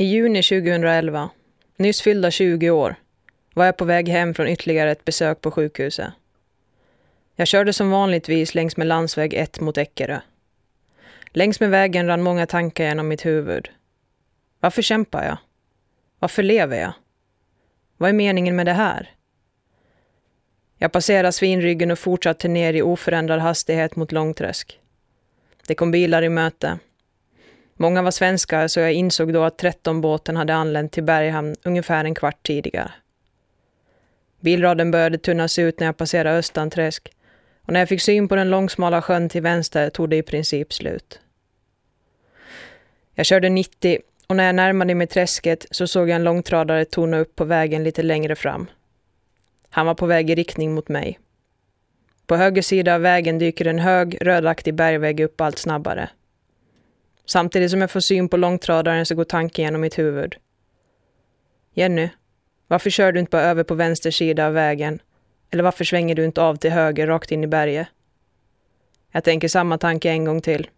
[0.00, 1.30] I juni 2011,
[1.76, 2.94] nyss fyllda 20 år,
[3.54, 6.12] var jag på väg hem från ytterligare ett besök på sjukhuset.
[7.36, 10.20] Jag körde som vanligtvis längs med landsväg 1 mot Eckerö.
[11.30, 13.70] Längs med vägen rann många tankar genom mitt huvud.
[14.60, 15.36] Varför kämpar jag?
[16.18, 16.92] Varför lever jag?
[17.96, 19.10] Vad är meningen med det här?
[20.78, 24.80] Jag passerade Svinryggen och fortsatte ner i oförändrad hastighet mot Långträsk.
[25.66, 26.78] Det kom bilar i möte.
[27.82, 32.14] Många var svenskar så jag insåg då att 13-båten hade anlänt till Berghamn ungefär en
[32.14, 32.92] kvart tidigare.
[34.40, 37.12] Bilraden började tunnas ut när jag passerade Östanträsk
[37.62, 40.72] och när jag fick syn på den långsmala sjön till vänster tog det i princip
[40.72, 41.20] slut.
[43.14, 47.18] Jag körde 90 och när jag närmade mig träsket så såg jag en långtradare tona
[47.18, 48.66] upp på vägen lite längre fram.
[49.70, 51.18] Han var på väg i riktning mot mig.
[52.26, 56.10] På höger sida av vägen dyker en hög, rödaktig bergvägg upp allt snabbare.
[57.24, 60.36] Samtidigt som jag får syn på långtradaren så går tanken genom mitt huvud.
[61.74, 62.08] Jenny,
[62.66, 65.02] varför kör du inte bara över på vänster sida av vägen?
[65.50, 67.88] Eller varför svänger du inte av till höger rakt in i berget?
[69.12, 70.70] Jag tänker samma tanke en gång till.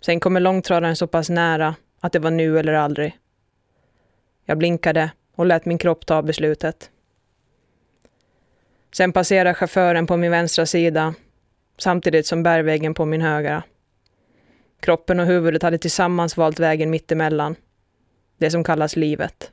[0.00, 3.18] Sen kommer långtradaren så pass nära att det var nu eller aldrig.
[4.44, 6.90] Jag blinkade och lät min kropp ta beslutet.
[8.92, 11.14] Sen passerar chauffören på min vänstra sida
[11.78, 13.62] samtidigt som bergväggen på min högra.
[14.80, 17.56] Kroppen och huvudet hade tillsammans valt vägen mittemellan.
[18.38, 19.52] Det som kallas livet.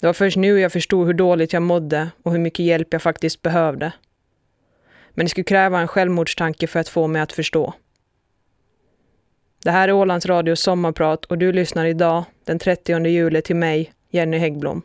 [0.00, 3.02] Det var först nu jag förstod hur dåligt jag mådde och hur mycket hjälp jag
[3.02, 3.92] faktiskt behövde.
[5.10, 7.74] Men det skulle kräva en självmordstanke för att få mig att förstå.
[9.64, 13.92] Det här är Ålands Radios sommarprat och du lyssnar idag, den 30 juli, till mig,
[14.10, 14.82] Jenny Häggblom.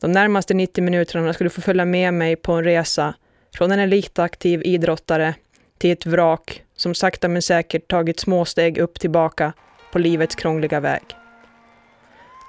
[0.00, 3.14] De närmaste 90 minuterna ska du få följa med mig på en resa
[3.56, 5.34] från en elitaktiv idrottare
[5.84, 9.52] till ett vrak som sakta men säkert tagit små steg upp tillbaka
[9.92, 11.02] på livets krångliga väg.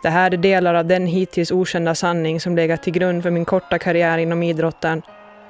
[0.04, 3.46] Det här är delar av den hittills okända sanning som legat till grund för min
[3.46, 5.02] korta karriär inom idrotten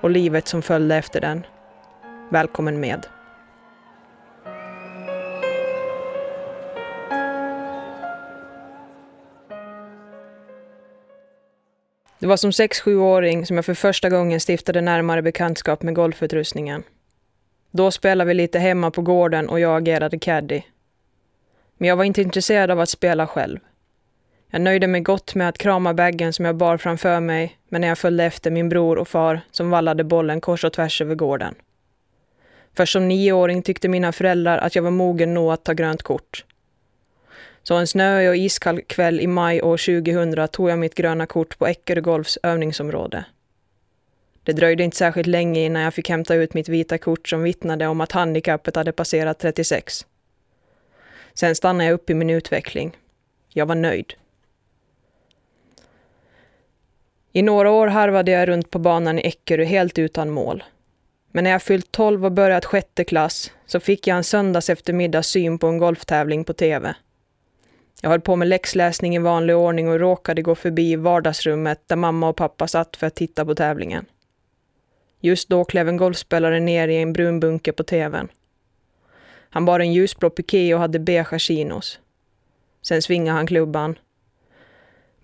[0.01, 1.45] och livet som följde efter den.
[2.31, 3.05] Välkommen med!
[12.19, 16.83] Det var som 6-7-åring som jag för första gången stiftade närmare bekantskap med golfutrustningen.
[17.77, 20.61] Då spelade vi lite hemma på gården och jag agerade caddy.
[21.77, 23.59] Men jag var inte intresserad av att spela själv.
[24.51, 27.87] Jag nöjde mig gott med att krama bagen som jag bar framför mig, men när
[27.87, 31.55] jag följde efter min bror och far som vallade bollen kors och tvärs över gården.
[32.77, 36.45] Först som nioåring tyckte mina föräldrar att jag var mogen nog att ta grönt kort.
[37.63, 41.57] Så en snöig och iskall kväll i maj år 2000 tog jag mitt gröna kort
[41.57, 43.25] på Eckerö Golfs övningsområde.
[44.45, 47.87] Det dröjde inte särskilt länge innan jag fick hämta ut mitt vita kort som vittnade
[47.87, 50.05] om att handikappet hade passerat 36.
[51.33, 52.97] Sen stannade jag upp i min utveckling.
[53.53, 54.13] Jag var nöjd.
[57.31, 60.63] I några år harvade jag runt på banan i Eckerö helt utan mål.
[61.31, 65.23] Men när jag fyllt 12 och börjat sjätte klass så fick jag en söndags eftermiddag
[65.23, 66.95] syn på en golftävling på TV.
[68.01, 72.29] Jag höll på med läxläsning i vanlig ordning och råkade gå förbi vardagsrummet där mamma
[72.29, 74.05] och pappa satt för att titta på tävlingen.
[75.25, 78.27] Just då klev en golfspelare ner i en brun bunke på tvn.
[79.49, 81.99] Han bar en ljusblå piké och hade beige chinos.
[82.81, 83.97] Sen svingade han klubban.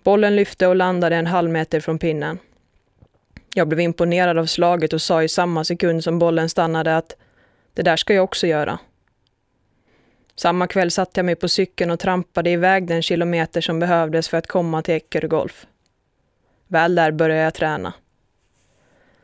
[0.02, 2.38] Bollen lyfte och landade en halv meter från pinnen.
[3.54, 7.16] Jag blev imponerad av slaget och sa i samma sekund som bollen stannade att
[7.74, 8.78] det där ska jag också göra.
[10.36, 14.38] Samma kväll satte jag mig på cykeln och trampade iväg den kilometer som behövdes för
[14.38, 15.66] att komma till Eckerö Golf.
[16.66, 17.92] Väl där började jag träna.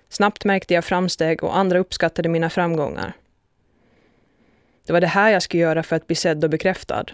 [0.09, 3.13] Snabbt märkte jag framsteg och andra uppskattade mina framgångar.
[4.87, 7.05] Det var det här jag skulle göra för att bli sedd och bekräftad.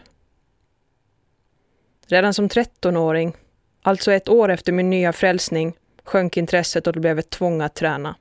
[2.07, 3.37] Redan som 13-åring,
[3.83, 7.75] alltså ett år efter min nya frälsning, sjönk intresset och det blev ett tvång att
[7.75, 8.17] träna.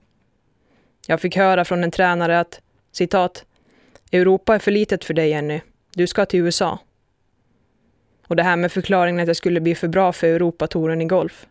[1.08, 2.62] Jag fick höra från en tränare att,
[2.92, 3.46] citat,
[4.12, 5.62] Europa är för litet för dig Jenny.
[5.94, 6.80] Du ska till USA.
[8.28, 11.48] Och det här med förklaringen att jag skulle bli för bra för Europatouren i golf.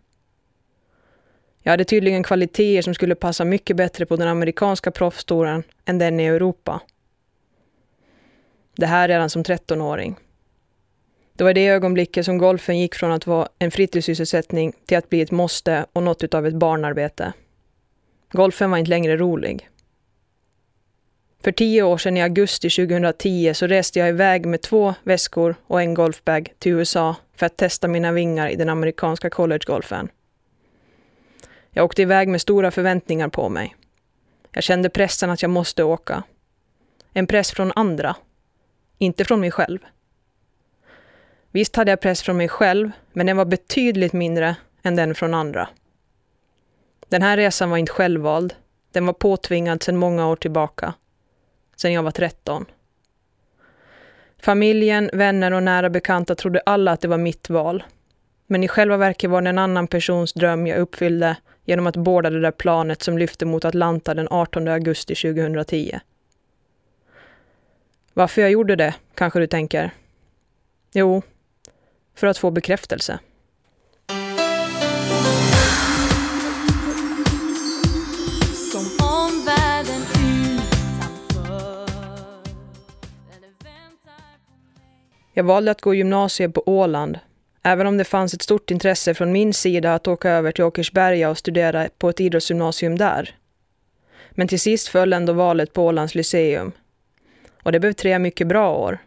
[1.62, 6.20] Jag hade tydligen kvaliteter som skulle passa mycket bättre på den amerikanska proffstouren än den
[6.20, 6.80] i Europa.
[8.76, 10.16] Det här redan som 13-åring.
[11.36, 15.20] Det var det ögonblicket som golfen gick från att vara en fritidssysselsättning till att bli
[15.20, 17.32] ett måste och något av ett barnarbete.
[18.32, 19.68] Golfen var inte längre rolig.
[21.42, 25.80] För tio år sedan i augusti 2010 så reste jag iväg med två väskor och
[25.80, 30.08] en golfbag till USA för att testa mina vingar i den amerikanska collegegolfen.
[31.74, 33.76] Jag åkte iväg med stora förväntningar på mig.
[34.50, 36.22] Jag kände pressen att jag måste åka.
[37.12, 38.16] En press från andra,
[38.98, 39.78] inte från mig själv.
[41.50, 45.34] Visst hade jag press från mig själv, men den var betydligt mindre än den från
[45.34, 45.68] andra.
[47.08, 48.54] Den här resan var inte självvald.
[48.92, 50.94] Den var påtvingad sedan många år tillbaka.
[51.76, 52.64] Sedan jag var 13.
[54.38, 57.84] Familjen, vänner och nära bekanta trodde alla att det var mitt val.
[58.46, 62.30] Men i själva verket var det en annan persons dröm jag uppfyllde genom att båda
[62.30, 66.00] det där planet som lyfte mot Atlanta den 18 augusti 2010.
[68.14, 69.90] Varför jag gjorde det, kanske du tänker?
[70.92, 71.22] Jo,
[72.14, 73.18] för att få bekräftelse.
[85.34, 87.18] Jag valde att gå gymnasiet på Åland,
[87.62, 91.30] även om det fanns ett stort intresse från min sida att åka över till Åkersberga
[91.30, 93.36] och studera på ett idrottsgymnasium där.
[94.30, 96.72] Men till sist föll ändå valet på Ålands Lyceum.
[97.62, 98.98] Och det blev tre mycket bra år.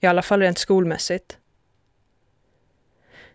[0.00, 1.38] I alla fall rent skolmässigt.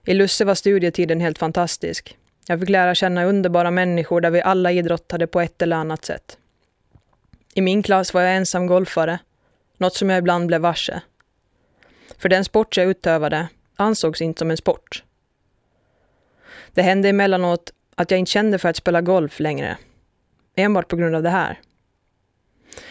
[0.06, 2.18] I Lusse var studietiden helt fantastisk.
[2.48, 6.38] Jag fick lära känna underbara människor där vi alla idrottade på ett eller annat sätt.
[7.54, 9.20] I min klass var jag ensam golfare,
[9.78, 11.02] något som jag ibland blev varse.
[12.18, 13.48] För den sport jag utövade
[13.82, 15.04] ansågs inte som en sport.
[16.74, 19.78] Det hände emellanåt att jag inte kände för att spela golf längre.
[20.56, 21.60] Enbart på grund av det här.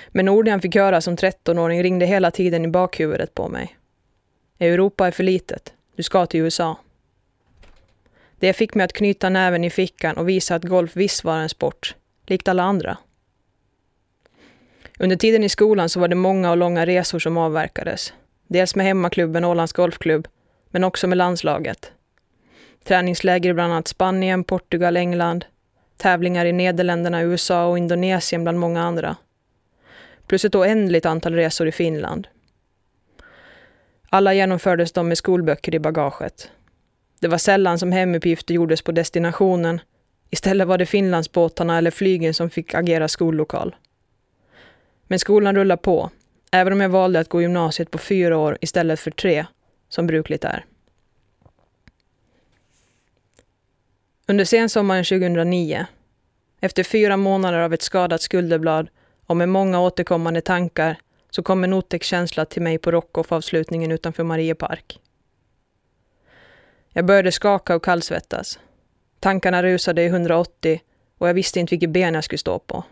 [0.08, 3.76] Men orden jag fick höra som 13-åring ringde hela tiden i bakhuvudet på mig.
[4.58, 5.74] Europa är för litet.
[5.96, 6.76] Du ska till USA.
[8.38, 11.48] Det fick mig att knyta näven i fickan och visa att golf visst var en
[11.48, 11.96] sport,
[12.26, 12.98] likt alla andra.
[14.98, 18.12] Under tiden i skolan så var det många och långa resor som avverkades.
[18.46, 20.28] Dels med hemmaklubben Ålands Golfklubb,
[20.70, 21.92] men också med landslaget.
[22.84, 25.44] Träningsläger i bland annat Spanien, Portugal, England,
[25.96, 29.16] tävlingar i Nederländerna, USA och Indonesien bland många andra.
[30.26, 32.28] Plus ett oändligt antal resor i Finland.
[34.08, 36.50] Alla genomfördes de med skolböcker i bagaget.
[37.20, 39.80] Det var sällan som hemuppgifter gjordes på destinationen.
[40.30, 43.76] Istället var det Finlandsbåtarna eller flygen som fick agera skollokal.
[45.06, 46.10] Men skolan rullade på,
[46.52, 49.46] även om jag valde att gå gymnasiet på fyra år istället för tre,
[49.90, 50.64] som brukligt är.
[54.26, 55.86] Under sensommaren 2009,
[56.60, 58.88] efter fyra månader av ett skadat skulderblad
[59.26, 61.00] och med många återkommande tankar,
[61.30, 65.00] så kom en otäck känsla till mig på Rockoff-avslutningen utanför Mariepark.
[66.92, 68.58] Jag började skaka och kallsvettas.
[69.20, 70.80] Tankarna rusade i 180
[71.18, 72.84] och jag visste inte vilket ben jag skulle stå på.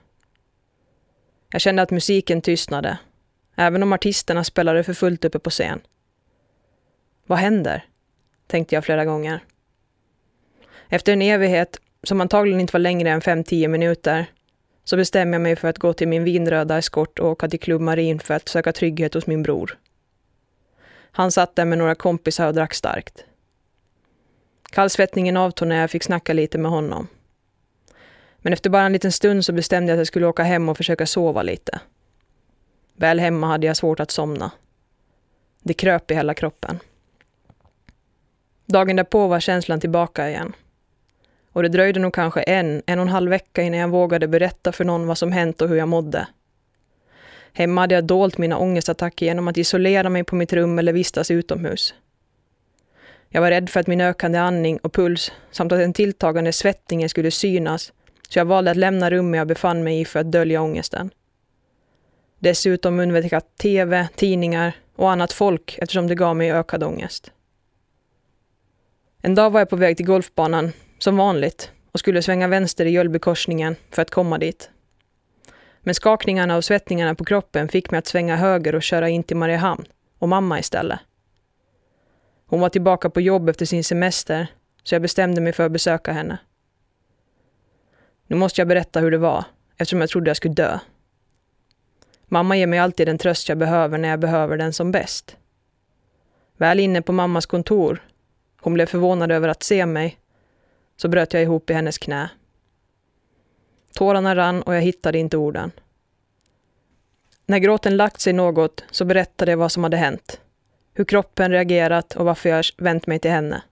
[1.51, 2.99] Jag kände att musiken tystnade,
[3.57, 5.81] även om artisterna spelade för fullt uppe på scen.
[7.29, 7.85] Vad händer?
[8.47, 9.45] tänkte jag flera gånger.
[10.89, 14.27] Efter en evighet, som antagligen inte var längre än 5-10 minuter,
[14.85, 17.81] så bestämmer jag mig för att gå till min vinröda eskort och åka till Club
[17.81, 19.79] Marin för att söka trygghet hos min bror.
[21.11, 23.25] Han satt där med några kompisar och drack starkt.
[24.71, 27.09] Kallsvettningen avtog när jag fick snacka lite med honom.
[28.39, 30.77] Men efter bara en liten stund så bestämde jag att jag skulle åka hem och
[30.77, 31.81] försöka sova lite.
[32.97, 34.51] Väl hemma hade jag svårt att somna.
[35.63, 36.79] Det kröp i hela kroppen.
[38.73, 40.53] Dagen därpå var känslan tillbaka igen.
[41.53, 44.73] Och det dröjde nog kanske en, en och en halv vecka innan jag vågade berätta
[44.73, 46.27] för någon vad som hänt och hur jag mådde.
[47.53, 51.31] Hemma hade jag dolt mina ångestattacker genom att isolera mig på mitt rum eller vistas
[51.31, 51.95] utomhus.
[53.29, 57.09] Jag var rädd för att min ökande andning och puls samt att den tilltagande svettningen
[57.09, 57.93] skulle synas,
[58.29, 61.11] så jag valde att lämna rummet jag befann mig i för att dölja ångesten.
[62.39, 67.33] Dessutom undvek jag tv, tidningar och annat folk eftersom det gav mig ökad ångest.
[69.23, 72.91] En dag var jag på väg till golfbanan, som vanligt, och skulle svänga vänster i
[72.91, 74.71] Jölbykorsningen för att komma dit.
[75.81, 79.37] Men skakningarna och svettningarna på kroppen fick mig att svänga höger och köra in till
[79.37, 79.85] Mariehamn
[80.19, 80.99] och mamma istället.
[82.47, 84.47] Hon var tillbaka på jobb efter sin semester,
[84.83, 86.39] så jag bestämde mig för att besöka henne.
[88.27, 89.45] Nu måste jag berätta hur det var,
[89.77, 90.79] eftersom jag trodde jag skulle dö.
[92.27, 95.37] Mamma ger mig alltid den tröst jag behöver när jag behöver den som bäst.
[96.57, 98.03] Väl inne på mammas kontor,
[98.69, 100.19] hon blev förvånad över att se mig,
[100.97, 102.31] så bröt jag ihop i hennes knä.
[103.95, 105.71] Tårarna rann och jag hittade inte orden.
[107.47, 110.41] När gråten lagt sig något så berättade jag vad som hade hänt
[110.95, 113.63] hur kroppen reagerat och varför jag vänt mig till henne.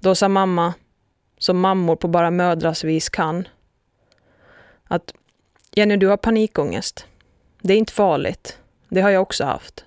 [0.00, 0.74] Då sa mamma,
[1.38, 3.48] som mammor på bara mödras vis kan,
[4.84, 5.14] att
[5.70, 7.06] Jenny, du har panikångest.
[7.62, 8.58] Det är inte farligt.
[8.88, 9.84] Det har jag också haft.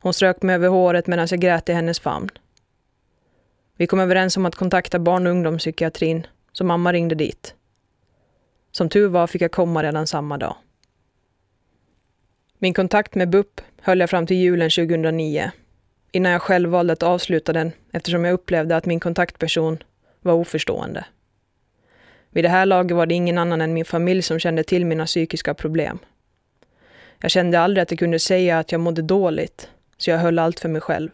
[0.00, 2.28] Hon strök mig över håret medan jag grät i hennes famn.
[3.78, 7.54] Vi kom överens om att kontakta barn och ungdomspsykiatrin, så mamma ringde dit.
[8.70, 10.56] Som tur var fick jag komma redan samma dag.
[12.58, 15.50] Min kontakt med BUP höll jag fram till julen 2009.
[16.12, 19.78] innan jag själv valde att avsluta den eftersom jag upplevde att min kontaktperson
[20.20, 21.04] var oförstående.
[22.30, 25.06] Vid det här laget var det ingen annan än min familj som kände till mina
[25.06, 25.98] psykiska problem.
[27.20, 30.60] Jag kände aldrig att jag kunde säga att jag mådde dåligt, så jag höll allt
[30.60, 31.10] för mig själv.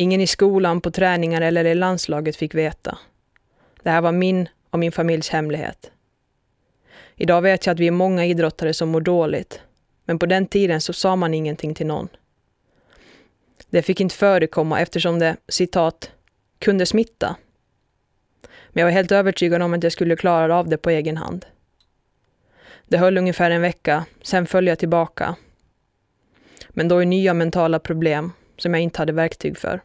[0.00, 2.98] Ingen i skolan, på träningar eller i landslaget fick veta.
[3.82, 5.90] Det här var min och min familjs hemlighet.
[7.16, 9.60] Idag vet jag att vi är många idrottare som mår dåligt,
[10.04, 12.08] men på den tiden så sa man ingenting till någon.
[13.70, 16.10] Det fick inte förekomma eftersom det, citat,
[16.58, 17.36] kunde smitta.
[18.68, 21.46] Men jag var helt övertygad om att jag skulle klara av det på egen hand.
[22.88, 25.36] Det höll ungefär en vecka, sen föll jag tillbaka.
[26.68, 29.80] Men då är nya mentala problem som jag inte hade verktyg för.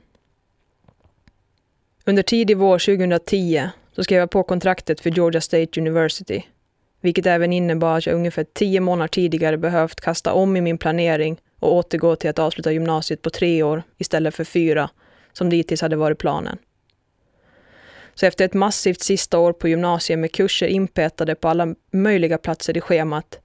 [2.07, 6.43] Under tidig vår 2010 så skrev jag på kontraktet för Georgia State University,
[7.01, 11.37] vilket även innebar att jag ungefär tio månader tidigare behövt kasta om i min planering
[11.59, 14.89] och återgå till att avsluta gymnasiet på tre år istället för fyra,
[15.33, 16.57] som dittills hade varit planen.
[18.15, 22.77] Så efter ett massivt sista år på gymnasiet med kurser inpetade på alla möjliga platser
[22.77, 23.39] i schemat,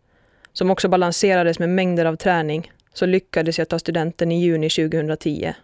[0.52, 5.54] som också balanserades med mängder av träning, så lyckades jag ta studenten i juni 2010.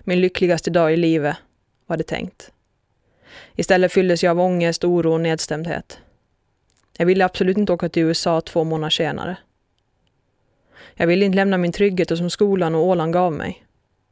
[0.00, 1.36] Min lyckligaste dag i livet,
[1.86, 2.52] var det tänkt.
[3.56, 5.98] Istället fylldes jag av ångest, oro och nedstämdhet.
[6.98, 9.36] Jag ville absolut inte åka till USA två månader senare.
[10.94, 13.64] Jag ville inte lämna min trygghet och som skolan och Åland gav mig.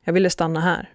[0.04, 0.94] Jag ville stanna här.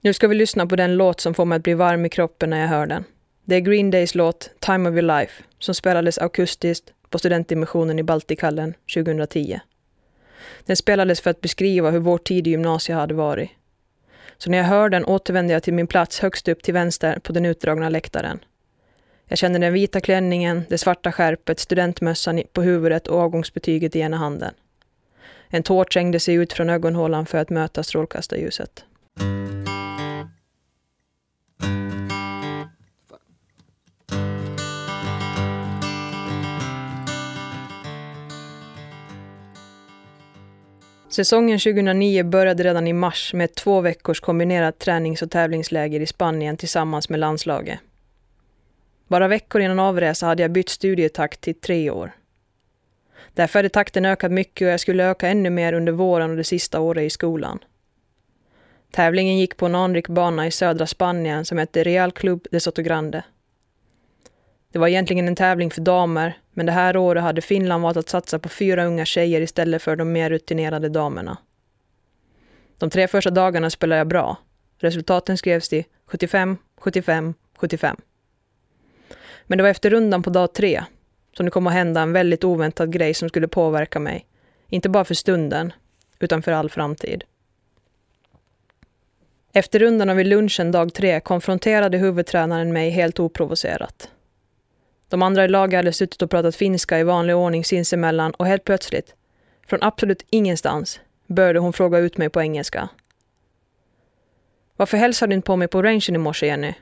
[0.00, 2.50] Nu ska vi lyssna på den låt som får mig att bli varm i kroppen
[2.50, 3.04] när jag hör den.
[3.44, 8.02] Det är Green Days låt Time of your life som spelades akustiskt på studentdimensionen i
[8.02, 9.60] Baltikallen 2010.
[10.64, 13.50] Den spelades för att beskriva hur vår tid i gymnasiet hade varit.
[14.38, 17.32] Så när jag hör den återvänder jag till min plats högst upp till vänster på
[17.32, 18.38] den utdragna läktaren.
[19.26, 24.16] Jag känner den vita klänningen, det svarta skärpet, studentmössan på huvudet och avgångsbetyget i ena
[24.16, 24.54] handen.
[25.48, 28.84] En tår trängde sig ut från ögonhålan för att möta strålkastarljuset.
[41.18, 46.06] Säsongen 2009 började redan i mars med ett två veckors kombinerat tränings och tävlingsläger i
[46.06, 47.78] Spanien tillsammans med landslaget.
[49.06, 52.12] Bara veckor innan avresa hade jag bytt studietakt till tre år.
[53.34, 56.44] Därför hade takten ökat mycket och jag skulle öka ännu mer under våren och det
[56.44, 57.58] sista året i skolan.
[58.90, 63.24] Tävlingen gick på en anrik bana i södra Spanien som hette Real Club de Sotogrande.
[64.72, 68.08] Det var egentligen en tävling för damer, men det här året hade Finland valt att
[68.08, 71.36] satsa på fyra unga tjejer istället för de mer rutinerade damerna.
[72.78, 74.36] De tre första dagarna spelade jag bra.
[74.78, 77.96] Resultaten skrevs till 75, 75, 75.
[79.46, 80.84] Men det var efter rundan på dag tre
[81.36, 84.26] som det kom att hända en väldigt oväntad grej som skulle påverka mig.
[84.68, 85.72] Inte bara för stunden,
[86.18, 87.24] utan för all framtid.
[89.52, 94.10] Efter rundan och vid lunchen dag tre konfronterade huvudtränaren mig helt oprovocerat.
[95.08, 98.64] De andra i laget hade suttit och pratat finska i vanlig ordning sinsemellan och helt
[98.64, 99.14] plötsligt,
[99.66, 102.88] från absolut ingenstans, började hon fråga ut mig på engelska.
[104.76, 106.74] Varför hälsade du inte på mig på rangen i morse, Jenny?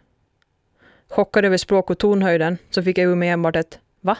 [1.08, 4.16] Chockad över språk och tonhöjden så fick jag ur mig enbart ett Va?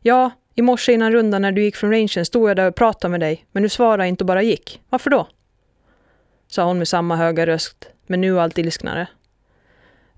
[0.00, 3.10] Ja, i morse innan rundan när du gick från rangen stod jag där och pratade
[3.10, 4.80] med dig, men du svarade inte och bara gick.
[4.90, 5.28] Varför då?
[6.48, 9.06] Sa hon med samma höga röst, men nu allt ilsknare.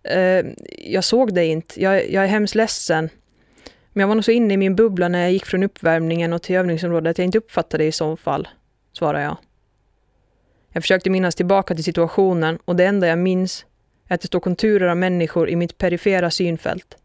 [0.02, 0.46] Eh,
[0.78, 1.82] jag såg dig inte.
[1.82, 3.08] Jag, jag är hemskt ledsen.
[3.92, 6.42] Men jag var nog så inne i min bubbla när jag gick från uppvärmningen och
[6.42, 8.48] till övningsområdet att jag inte uppfattade det i så fall,
[8.92, 9.36] svarade jag.
[10.72, 13.66] Jag försökte minnas tillbaka till situationen och det enda jag minns
[14.08, 16.96] är att det står konturer av människor i mitt perifera synfält.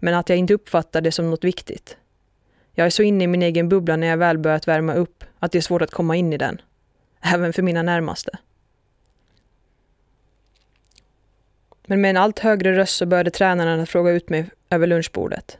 [0.00, 1.96] Men att jag inte uppfattar det som något viktigt.
[2.74, 5.52] Jag är så inne i min egen bubbla när jag väl börjat värma upp att
[5.52, 6.60] det är svårt att komma in i den.
[7.20, 8.38] Även för mina närmaste.
[11.90, 15.58] Men med en allt högre röst så började tränaren att fråga ut mig över lunchbordet.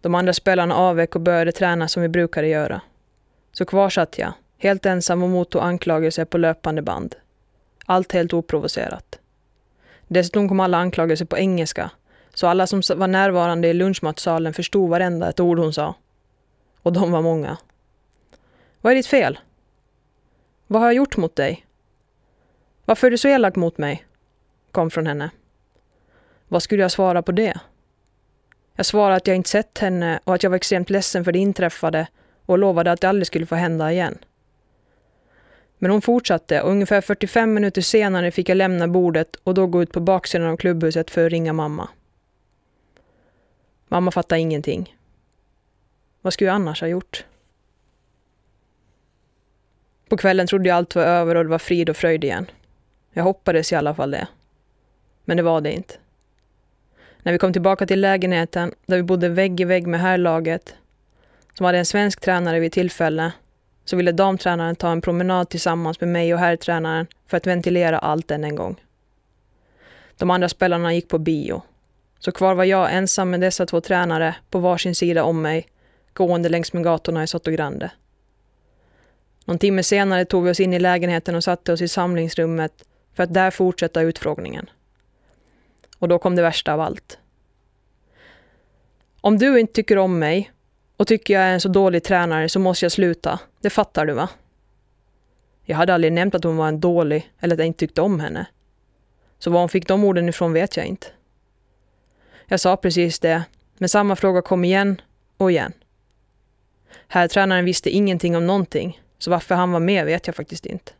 [0.00, 2.80] De andra spelarna avvek och började träna som vi brukade göra.
[3.52, 7.14] Så kvar satt jag, helt ensam och mottog anklagelser på löpande band.
[7.86, 9.18] Allt helt oprovocerat.
[10.08, 11.90] Dessutom kom alla anklagelser på engelska,
[12.34, 15.94] så alla som var närvarande i lunchmatsalen förstod varenda ett ord hon sa.
[16.82, 17.56] Och de var många.
[18.80, 19.38] Vad är ditt fel?
[20.66, 21.66] Vad har jag gjort mot dig?
[22.84, 24.06] Varför är du så elak mot mig?
[24.70, 25.30] kom från henne.
[26.52, 27.60] Vad skulle jag svara på det?
[28.76, 31.38] Jag svarade att jag inte sett henne och att jag var extremt ledsen för det
[31.38, 32.08] inträffade
[32.46, 34.18] och lovade att det aldrig skulle få hända igen.
[35.78, 39.82] Men hon fortsatte och ungefär 45 minuter senare fick jag lämna bordet och då gå
[39.82, 41.88] ut på baksidan av klubbhuset för att ringa mamma.
[43.88, 44.96] Mamma fattade ingenting.
[46.20, 47.24] Vad skulle jag annars ha gjort?
[50.08, 52.46] På kvällen trodde jag allt var över och det var frid och fröjd igen.
[53.12, 54.28] Jag hoppades i alla fall det.
[55.24, 55.94] Men det var det inte.
[57.22, 60.74] När vi kom tillbaka till lägenheten, där vi bodde vägg i vägg med herrlaget,
[61.54, 63.32] som hade en svensk tränare vid tillfälle,
[63.84, 68.30] så ville damtränaren ta en promenad tillsammans med mig och herrtränaren för att ventilera allt
[68.30, 68.80] än en gång.
[70.16, 71.62] De andra spelarna gick på bio.
[72.18, 75.66] Så kvar var jag ensam med dessa två tränare på varsin sida om mig,
[76.12, 77.90] gående längs med gatorna i Sotogrande.
[79.44, 82.72] Någon timme senare tog vi oss in i lägenheten och satte oss i samlingsrummet
[83.14, 84.70] för att där fortsätta utfrågningen.
[86.02, 87.18] Och då kom det värsta av allt.
[89.20, 90.52] Om du inte tycker om mig
[90.96, 93.40] och tycker jag är en så dålig tränare så måste jag sluta.
[93.60, 94.28] Det fattar du va?
[95.64, 98.20] Jag hade aldrig nämnt att hon var en dålig eller att jag inte tyckte om
[98.20, 98.46] henne.
[99.38, 101.06] Så var hon fick de orden ifrån vet jag inte.
[102.46, 103.42] Jag sa precis det,
[103.78, 105.00] men samma fråga kom igen
[105.36, 105.72] och igen.
[107.08, 110.92] Herrtränaren visste ingenting om någonting, så varför han var med vet jag faktiskt inte.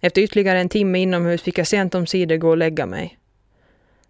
[0.00, 3.18] Efter ytterligare en timme inomhus fick jag sent om sidor gå och lägga mig.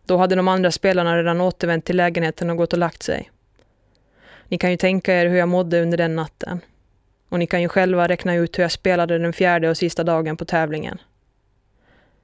[0.08, 3.30] Då hade de andra spelarna redan återvänt till lägenheten och gått och lagt sig.
[4.48, 6.60] Ni kan ju tänka er hur jag mådde under den natten.
[7.28, 10.36] Och ni kan ju själva räkna ut hur jag spelade den fjärde och sista dagen
[10.36, 10.99] på tävlingen.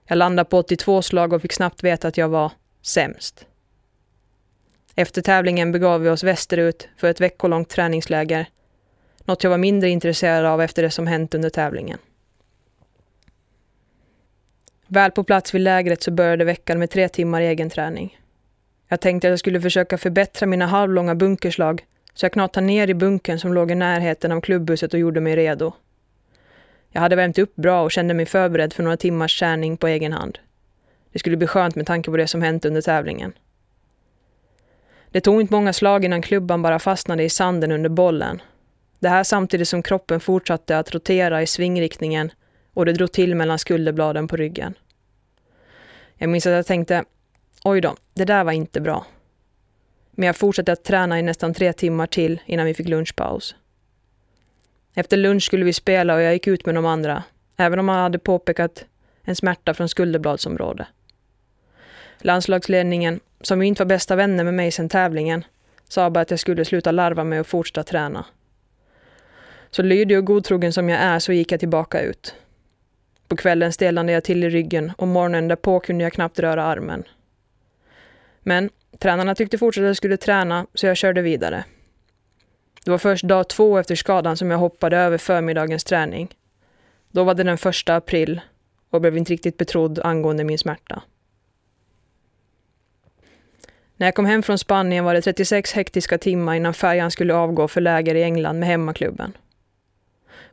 [0.06, 3.46] Jag landade på 82 slag och fick snabbt veta att jag var sämst.
[4.94, 8.46] Efter tävlingen begav vi oss västerut för ett veckolångt träningsläger.
[9.24, 11.98] Något jag var mindre intresserad av efter det som hänt under tävlingen.
[14.86, 18.18] Väl på plats vid lägret så började veckan med tre timmar egen träning.
[18.88, 22.94] Jag tänkte att jag skulle försöka förbättra mina halvlånga bunkerslag så jag knatade ner i
[22.94, 25.72] bunkern som låg i närheten av klubbhuset och gjorde mig redo.
[26.90, 30.12] Jag hade värmt upp bra och kände mig förberedd för några timmars träning på egen
[30.12, 30.38] hand.
[31.12, 33.32] Det skulle bli skönt med tanke på det som hänt under tävlingen.
[35.10, 38.42] Det tog inte många slag innan klubban bara fastnade i sanden under bollen.
[38.98, 42.30] Det här samtidigt som kroppen fortsatte att rotera i svingriktningen
[42.74, 44.74] och det drog till mellan skulderbladen på ryggen.
[46.16, 47.04] Jag minns att jag tänkte,
[47.64, 49.06] oj då, det där var inte bra.
[50.10, 53.54] Men jag fortsatte att träna i nästan tre timmar till innan vi fick lunchpaus.
[54.94, 57.22] Efter lunch skulle vi spela och jag gick ut med de andra,
[57.56, 58.84] även om man hade påpekat
[59.22, 60.86] en smärta från skulderbladsområdet.
[62.18, 65.44] Landslagsledningen, som ju inte var bästa vänner med mig sedan tävlingen,
[65.88, 68.24] sa bara att jag skulle sluta larva mig och fortsätta träna.
[69.70, 72.34] Så lydig och godtrogen som jag är så gick jag tillbaka ut.
[73.28, 77.04] På kvällen stelnade jag till i ryggen och morgonen därpå kunde jag knappt röra armen.
[78.40, 81.64] Men tränarna tyckte fortsatt att jag skulle träna så jag körde vidare.
[82.84, 86.34] Det var först dag två efter skadan som jag hoppade över förmiddagens träning.
[87.10, 88.40] Då var det den första april
[88.90, 91.02] och blev inte riktigt betrodd angående min smärta.
[93.96, 97.68] När jag kom hem från Spanien var det 36 hektiska timmar innan färjan skulle avgå
[97.68, 99.32] för läger i England med hemmaklubben.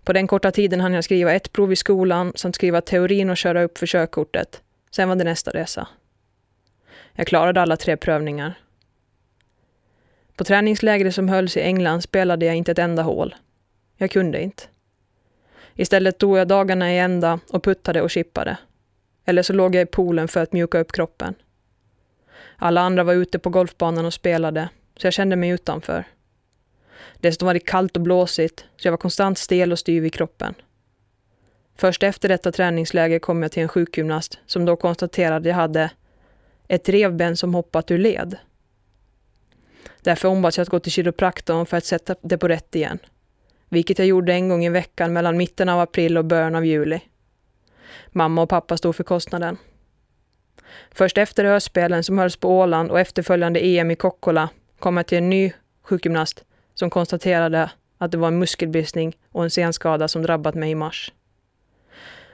[0.04, 3.38] På den korta tiden hann jag skriva ett prov i skolan samt skriva teorin och
[3.38, 4.62] köra upp för körkortet.
[4.92, 5.88] Sen var det nästa resa.
[7.14, 8.54] Jag klarade alla tre prövningar.
[10.36, 13.36] På träningslägret som hölls i England spelade jag inte ett enda hål.
[13.98, 14.64] Jag kunde inte.
[15.76, 18.58] Istället tog jag dagarna i ända och puttade och chippade.
[19.26, 21.36] Eller så låg jag i poolen för att mjuka upp kroppen.
[22.58, 26.06] Alla andra var ute på golfbanan och spelade, så jag kände mig utanför.
[27.22, 30.54] Dessutom var det kallt och blåsigt, så jag var konstant stel och styv i kroppen.
[31.76, 35.92] Först efter detta träningsläger kom jag till en sjukgymnast som då konstaterade att jag hade
[36.68, 38.38] ett revben som hoppat ur led.
[40.02, 43.00] Därför ombads jag att gå till kiropraktorn för att sätta det på rätt igen.
[43.70, 47.00] Vilket jag gjorde en gång i veckan mellan mitten av april och början av juli.
[48.08, 49.58] Mamma och pappa stod för kostnaden.
[50.92, 55.18] Först efter höstspelen som hölls på Åland och efterföljande EM i Kokkola kom jag till
[55.18, 55.54] en ny
[55.84, 60.76] sjukgymnast som konstaterade att det var en muskelbristning och en senskada som drabbat mig i
[60.76, 61.14] mars.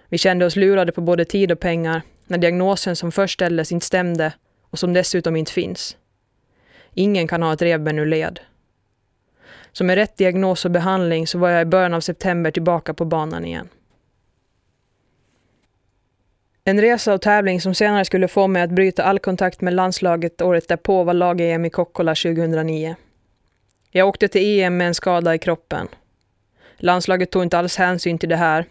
[0.09, 3.85] Vi kände oss lurade på både tid och pengar när diagnosen som först ställdes inte
[3.85, 4.33] stämde
[4.69, 5.97] och som dessutom inte finns.
[6.93, 8.39] Ingen kan ha ett revben ur led.
[9.71, 13.05] Så med rätt diagnos och behandling så var jag i början av september tillbaka på
[13.05, 13.69] banan igen.
[16.63, 20.41] En resa och tävling som senare skulle få mig att bryta all kontakt med landslaget
[20.41, 22.95] året därpå var lag-EM i Kokkola 2009.
[23.89, 25.87] Jag åkte till EM med en skada i kroppen.
[26.77, 28.65] Landslaget tog inte alls hänsyn till det här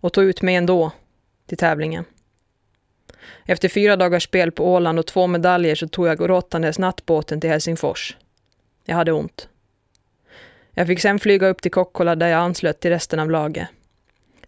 [0.00, 0.92] och tog ut mig ändå
[1.46, 2.04] till tävlingen.
[3.44, 7.50] Efter fyra dagars spel på Åland och två medaljer så tog jag råttandes nattbåten till
[7.50, 8.16] Helsingfors.
[8.84, 9.48] Jag hade ont.
[10.74, 13.68] Jag fick sen flyga upp till Kokkola där jag anslöt till resten av laget.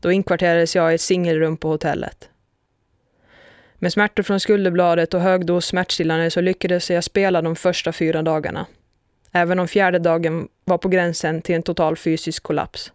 [0.01, 2.29] Då inkvarterades jag i ett singelrum på hotellet.
[3.75, 8.23] Med smärtor från skulderbladet och hög dos smärtstillande så lyckades jag spela de första fyra
[8.23, 8.67] dagarna.
[9.33, 12.93] Även om fjärde dagen var på gränsen till en total fysisk kollaps.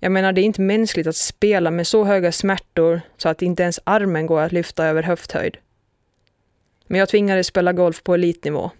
[0.00, 3.62] Jag menar, det är inte mänskligt att spela med så höga smärtor så att inte
[3.62, 5.56] ens armen går att lyfta över höfthöjd.
[6.86, 8.70] Men jag tvingades spela golf på elitnivå,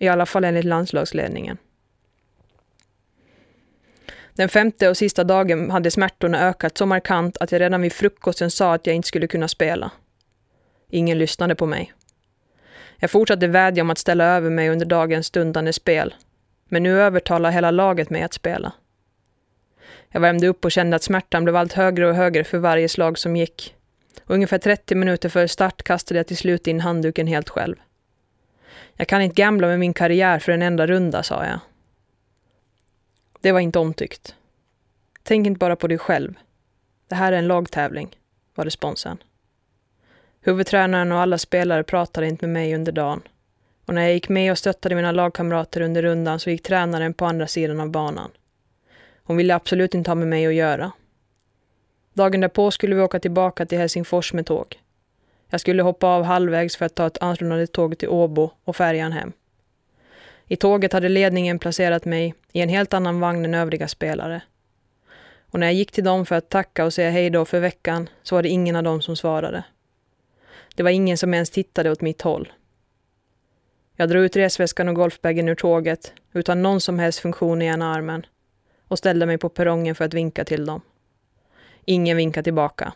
[0.00, 1.58] i alla fall enligt landslagsledningen.
[4.34, 8.50] Den femte och sista dagen hade smärtorna ökat så markant att jag redan vid frukosten
[8.50, 9.90] sa att jag inte skulle kunna spela.
[10.90, 11.92] Ingen lyssnade på mig.
[13.00, 16.14] Jag fortsatte vädja om att ställa över mig under dagens stundande spel,
[16.68, 18.72] men nu övertalade hela laget mig att spela.
[20.08, 23.18] Jag värmde upp och kände att smärtan blev allt högre och högre för varje slag
[23.18, 23.74] som gick.
[24.24, 27.76] Och ungefär 30 minuter före start kastade jag till slut in handduken helt själv.
[28.94, 31.60] Jag kan inte gambla med min karriär för en enda runda, sa jag.
[33.40, 34.34] Det var inte omtyckt.
[35.22, 36.34] Tänk inte bara på dig själv.
[37.08, 38.16] Det här är en lagtävling,
[38.54, 39.18] var responsen.
[40.40, 43.22] Huvudtränaren och alla spelare pratade inte med mig under dagen.
[43.86, 47.26] Och när jag gick med och stöttade mina lagkamrater under rundan så gick tränaren på
[47.26, 48.30] andra sidan av banan.
[49.22, 50.92] Hon ville absolut inte ha med mig att göra.
[52.14, 54.80] Dagen därpå skulle vi åka tillbaka till Helsingfors med tåg.
[55.50, 59.12] Jag skulle hoppa av halvvägs för att ta ett anslutande tåg till Åbo och färjan
[59.12, 59.32] hem.
[60.46, 64.42] I tåget hade ledningen placerat mig i en helt annan vagn än övriga spelare.
[65.50, 68.08] Och när jag gick till dem för att tacka och säga hej då för veckan
[68.22, 69.64] så var det ingen av dem som svarade.
[70.78, 72.52] Det var ingen som ens tittade åt mitt håll.
[73.96, 77.94] Jag drog ut resväskan och golfbagen ur tåget utan någon som helst funktion i ena
[77.94, 78.26] armen
[78.88, 80.80] och ställde mig på perrongen för att vinka till dem.
[81.84, 82.92] Ingen vinkade tillbaka.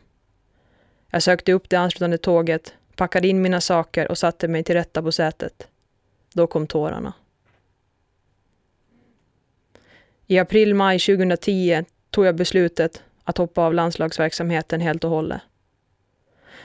[1.11, 5.03] Jag sökte upp det anslutande tåget, packade in mina saker och satte mig till rätta
[5.03, 5.68] på sätet.
[6.35, 7.12] Då kom tårarna.
[10.27, 15.40] I april-maj 2010 tog jag beslutet att hoppa av landslagsverksamheten helt och hållet.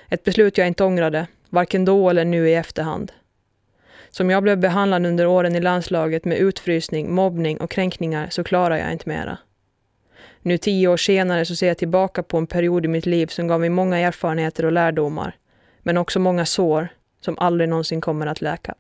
[0.10, 3.12] Ett beslut jag inte ångrade, varken då eller nu i efterhand.
[4.10, 8.78] Som jag blev behandlad under åren i landslaget med utfrysning, mobbning och kränkningar så klarar
[8.78, 9.38] jag inte mera.
[10.42, 13.48] Nu tio år senare så ser jag tillbaka på en period i mitt liv som
[13.48, 15.36] gav mig många erfarenheter och lärdomar,
[15.84, 16.88] men också många sår
[17.22, 18.76] som aldrig någonsin kommer att läka.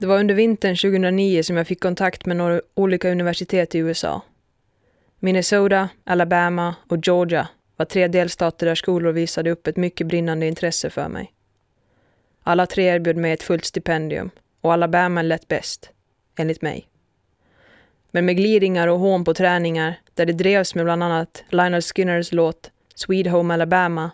[0.00, 4.22] Det var under vintern 2009 som jag fick kontakt med några olika universitet i USA.
[5.18, 10.90] Minnesota, Alabama och Georgia var tre delstater där skolor visade upp ett mycket brinnande intresse
[10.90, 11.32] för mig.
[12.42, 15.90] Alla tre erbjöd mig ett fullt stipendium och Alabama lät bäst,
[16.36, 16.88] enligt mig.
[18.10, 22.32] Men med gliringar och hån på träningar där det drevs med bland annat Lionel Skinners
[22.32, 24.10] låt Sweet Home Alabama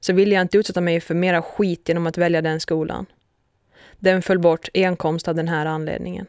[0.00, 3.06] så ville jag inte utsätta mig för mera skit genom att välja den skolan.
[4.00, 6.26] Den föll bort enkomst av den här anledningen.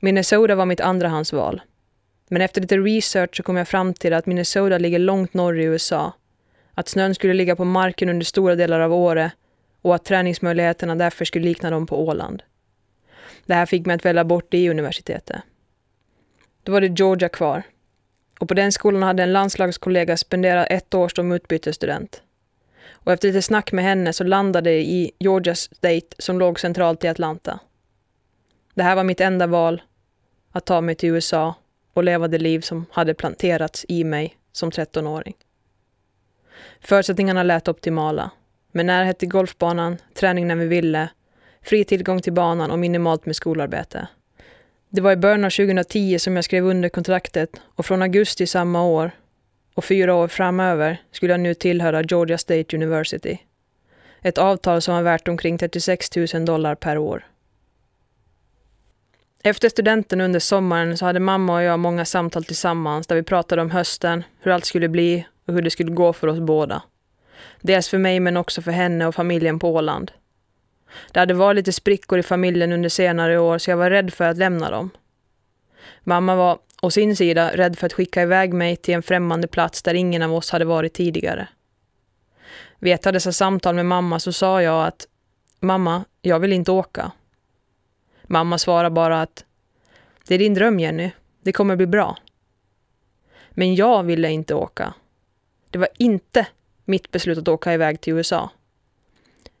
[0.00, 1.60] Minnesota var mitt andrahandsval.
[2.28, 5.64] Men efter lite research så kom jag fram till att Minnesota ligger långt norr i
[5.64, 6.12] USA.
[6.74, 9.32] Att snön skulle ligga på marken under stora delar av året
[9.82, 12.42] och att träningsmöjligheterna därför skulle likna dem på Åland.
[13.46, 15.42] Det här fick mig att välja bort det i universitetet.
[16.62, 17.62] Då var det Georgia kvar.
[18.40, 22.22] Och på den skolan hade en landslagskollega spenderat ett år som utbytesstudent
[23.04, 27.04] och efter lite snack med henne så landade jag i Georgia State som låg centralt
[27.04, 27.60] i Atlanta.
[28.74, 29.82] Det här var mitt enda val,
[30.52, 31.54] att ta mig till USA
[31.92, 35.34] och leva det liv som hade planterats i mig som 13-åring.
[36.80, 38.30] Förutsättningarna lät optimala,
[38.72, 41.08] med närhet till golfbanan, träning när vi ville,
[41.62, 44.08] fri tillgång till banan och minimalt med skolarbete.
[44.88, 48.82] Det var i början av 2010 som jag skrev under kontraktet och från augusti samma
[48.82, 49.10] år
[49.74, 53.38] och fyra år framöver skulle jag nu tillhöra Georgia State University.
[54.22, 57.26] Ett avtal som var värt omkring 36 000 dollar per år.
[59.44, 63.62] Efter studenten under sommaren så hade mamma och jag många samtal tillsammans där vi pratade
[63.62, 66.82] om hösten, hur allt skulle bli och hur det skulle gå för oss båda.
[67.60, 70.12] Dels för mig men också för henne och familjen på Åland.
[71.12, 74.24] Det hade varit lite sprickor i familjen under senare år så jag var rädd för
[74.24, 74.90] att lämna dem.
[76.04, 79.82] Mamma var å sin sida rädd för att skicka iväg mig till en främmande plats
[79.82, 81.48] där ingen av oss hade varit tidigare.
[82.78, 85.06] Vid ett av dessa samtal med mamma så sa jag att
[85.64, 87.12] Mamma, jag vill inte åka.
[88.22, 89.44] Mamma svarade bara att
[90.26, 91.10] Det är din dröm Jenny,
[91.42, 92.18] det kommer bli bra.
[93.50, 94.94] Men jag ville inte åka.
[95.70, 96.46] Det var inte
[96.84, 98.50] mitt beslut att åka iväg till USA.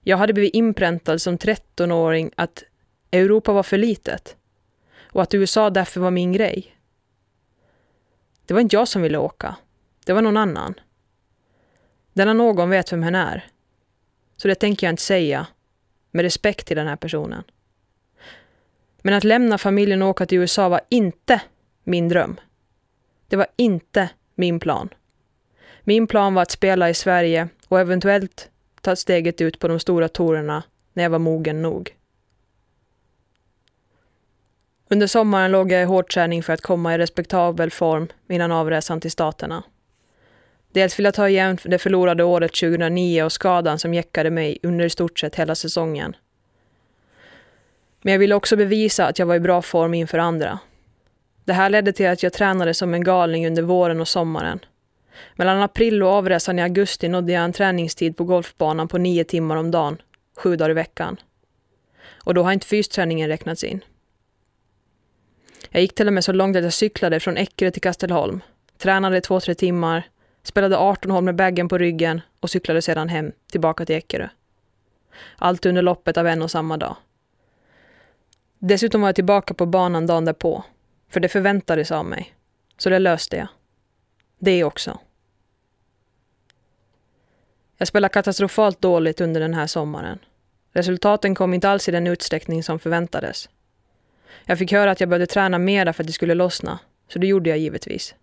[0.02, 2.62] Jag hade blivit inpräntad som 13-åring att
[3.12, 4.36] Europa var för litet
[5.02, 6.76] och att USA därför var min grej.
[8.46, 9.56] Det var inte jag som ville åka.
[10.04, 10.74] Det var någon annan.
[12.12, 13.46] Denna någon vet vem hen är.
[14.36, 15.46] Så det tänker jag inte säga,
[16.10, 17.44] med respekt till den här personen.
[19.02, 21.42] Men att lämna familjen och åka till USA var inte
[21.84, 22.40] min dröm.
[23.28, 24.88] Det var inte min plan.
[25.84, 28.50] Min plan var att spela i Sverige och eventuellt
[28.80, 31.96] ta steget ut på de stora tourerna när jag var mogen nog.
[34.92, 39.00] Under sommaren låg jag i hård träning för att komma i respektabel form innan avresan
[39.00, 39.62] till Staterna.
[40.72, 44.84] Dels vill jag ta igen det förlorade året 2009 och skadan som jäckade mig under
[44.84, 46.16] i stort sett hela säsongen.
[48.02, 50.58] Men jag ville också bevisa att jag var i bra form inför andra.
[51.44, 54.60] Det här ledde till att jag tränade som en galning under våren och sommaren.
[55.34, 59.56] Mellan april och avresan i augusti nådde jag en träningstid på golfbanan på nio timmar
[59.56, 60.02] om dagen,
[60.36, 61.16] sju dagar i veckan.
[62.24, 63.84] Och då har inte fysträningen räknats in.
[65.74, 68.40] Jag gick till och med så långt att jag cyklade från Eckerö till Kastelholm,
[68.78, 70.02] tränade två, tre timmar,
[70.42, 74.28] spelade 18 hål med baggen på ryggen och cyklade sedan hem, tillbaka till Eckerö.
[75.36, 76.96] Allt under loppet av en och samma dag.
[78.58, 80.64] Dessutom var jag tillbaka på banan dagen därpå,
[81.10, 82.34] för det förväntades av mig.
[82.78, 83.48] Så det löste jag.
[84.38, 84.98] Det också.
[87.78, 90.18] Jag spelade katastrofalt dåligt under den här sommaren.
[90.72, 93.48] Resultaten kom inte alls i den utsträckning som förväntades.
[94.44, 97.26] Jag fick höra att jag behövde träna mera för att det skulle lossna, så det
[97.26, 98.14] gjorde jag givetvis.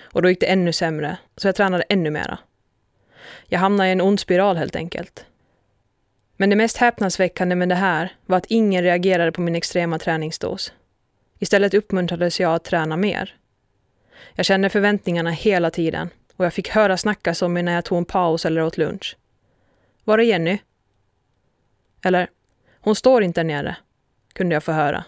[0.00, 2.38] Och då gick det ännu sämre, så jag tränade ännu mera.
[3.46, 5.26] Jag hamnade i en ond spiral helt enkelt.
[6.36, 10.72] Men det mest häpnadsväckande med det här var att ingen reagerade på min extrema träningsdos.
[11.38, 13.36] Istället uppmuntrades jag att träna mer.
[14.34, 17.98] Jag kände förväntningarna hela tiden och jag fick höra snackas om mig när jag tog
[17.98, 19.16] en paus eller åt lunch.
[20.04, 20.58] Var är Jenny?
[22.04, 22.30] Eller,
[22.80, 23.76] hon står inte nere,
[24.32, 25.04] kunde jag få höra.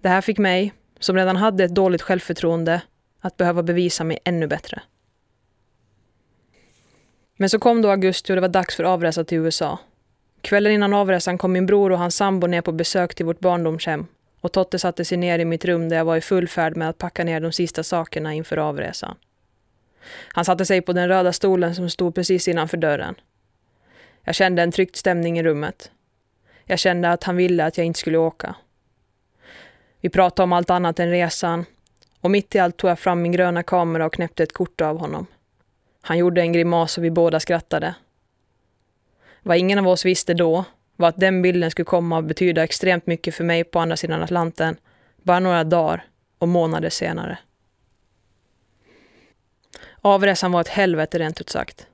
[0.00, 2.82] Det här fick mig, som redan hade ett dåligt självförtroende,
[3.20, 4.82] att behöva bevisa mig ännu bättre.
[7.36, 9.78] Men så kom då augusti och det var dags för avresa till USA.
[10.40, 14.06] Kvällen innan avresan kom min bror och hans sambo ner på besök till vårt barndomshem
[14.40, 16.88] och Totte satte sig ner i mitt rum där jag var i full färd med
[16.88, 19.16] att packa ner de sista sakerna inför avresan.
[20.28, 23.14] Han satte sig på den röda stolen som stod precis innanför dörren.
[24.24, 25.90] Jag kände en tryckt stämning i rummet.
[26.64, 28.54] Jag kände att han ville att jag inte skulle åka.
[30.00, 31.64] Vi pratade om allt annat än resan
[32.20, 34.98] och mitt i allt tog jag fram min gröna kamera och knäppte ett kort av
[34.98, 35.26] honom.
[36.02, 37.94] Han gjorde en grimas och vi båda skrattade.
[39.42, 40.64] Vad ingen av oss visste då
[40.96, 44.22] var att den bilden skulle komma att betyda extremt mycket för mig på andra sidan
[44.22, 44.76] Atlanten
[45.22, 46.04] bara några dagar
[46.38, 47.38] och månader senare.
[50.00, 51.86] Avresan var ett helvete rent ut sagt.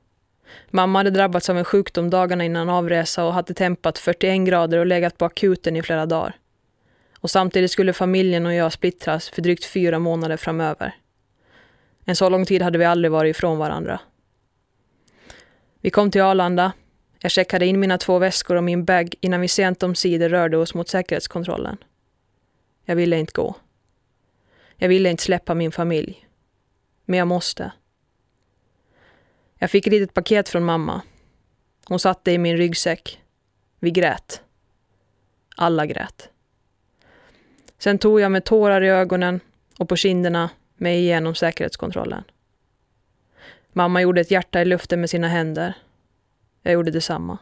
[0.71, 4.87] Mamma hade drabbats av en sjukdom dagarna innan avresa och hade tempat 41 grader och
[4.87, 6.37] legat på akuten i flera dagar.
[7.27, 10.95] Och samtidigt skulle familjen och jag splittras för drygt fyra månader framöver.
[12.05, 14.01] En så lång tid hade vi aldrig varit ifrån varandra.
[15.81, 16.73] Vi kom till Arlanda
[17.19, 20.57] jag checkade in mina två väskor och min bag innan vi sent om sidor rörde
[20.57, 21.77] oss mot säkerhetskontrollen.
[22.85, 23.55] Jag ville inte gå.
[24.77, 26.29] Jag ville inte släppa min familj.
[27.05, 27.73] Men jag måste.
[29.59, 31.03] Jag fick ett litet paket från mamma.
[31.87, 33.21] Hon satte i min ryggsäck.
[33.79, 34.43] Vi grät.
[35.57, 36.31] Alla grät.
[37.79, 39.41] Sen tog jag med tårar i ögonen
[39.79, 42.25] och på kinderna mig igenom säkerhetskontrollen.
[43.73, 45.75] Mamma gjorde ett hjärta i luften med sina händer
[46.67, 47.39] jag gjorde detsamma.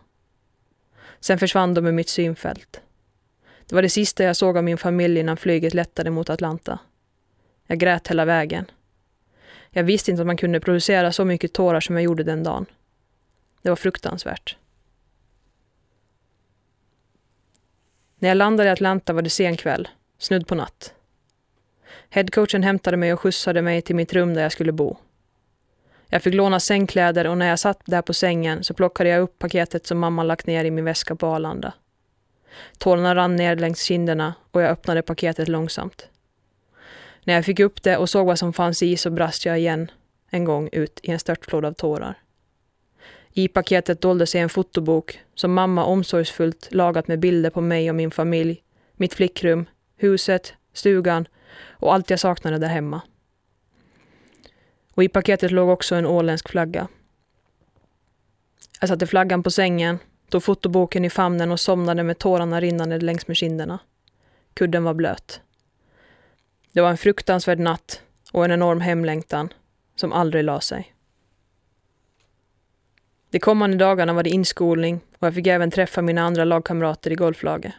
[1.20, 2.80] Sen försvann de ur mitt synfält.
[3.66, 6.78] Det var det sista jag såg av min familj innan flyget lättade mot Atlanta.
[7.66, 8.64] Jag grät hela vägen.
[9.70, 12.66] Jag visste inte att man kunde producera så mycket tårar som jag gjorde den dagen.
[13.62, 14.56] Det var fruktansvärt.
[18.18, 19.88] När jag landade i Atlanta var det sen kväll,
[20.18, 20.94] snudd på natt.
[22.11, 24.96] Headcoachen hämtade mig och skjutsade mig till mitt rum där jag skulle bo.
[26.09, 29.38] Jag fick låna sängkläder och när jag satt där på sängen så plockade jag upp
[29.38, 31.72] paketet som mamma lagt ner i min väska på Arlanda.
[32.79, 36.09] Tårarna rann ner längs kinderna och jag öppnade paketet långsamt.
[37.24, 39.90] När jag fick upp det och såg vad som fanns i så brast jag igen
[40.31, 42.18] en gång ut i en störtflod av tårar.
[43.33, 47.96] I paketet dolde sig en fotobok som mamma omsorgsfullt lagat med bilder på mig och
[47.96, 48.62] min familj,
[48.96, 49.66] mitt flickrum,
[50.04, 51.28] huset, stugan
[51.70, 53.02] och allt jag saknade där hemma
[54.94, 56.88] och i paketet låg också en åländsk flagga.
[58.80, 63.28] Jag satte flaggan på sängen, tog fotoboken i famnen och somnade med tårarna rinnande längs
[63.28, 63.78] med kinderna.
[64.54, 65.40] Kudden var blöt.
[66.72, 69.48] Det var en fruktansvärd natt och en enorm hemlängtan
[69.96, 70.94] som aldrig la sig.
[73.30, 77.14] De kommande dagarna var det inskolning och jag fick även träffa mina andra lagkamrater i
[77.14, 77.72] golflaget.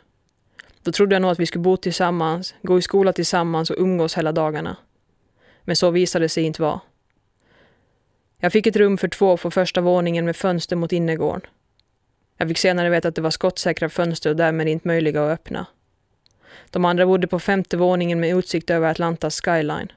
[0.85, 4.17] Då trodde jag nog att vi skulle bo tillsammans, gå i skola tillsammans och umgås
[4.17, 4.77] hela dagarna.
[5.61, 6.81] Men så visade det sig inte vara.
[8.37, 11.41] Jag fick ett rum för två på första våningen med fönster mot innergården.
[12.37, 15.65] Jag fick senare veta att det var skottsäkra fönster och därmed inte möjliga att öppna.
[16.69, 19.91] De andra bodde på femte våningen med utsikt över Atlantas skyline.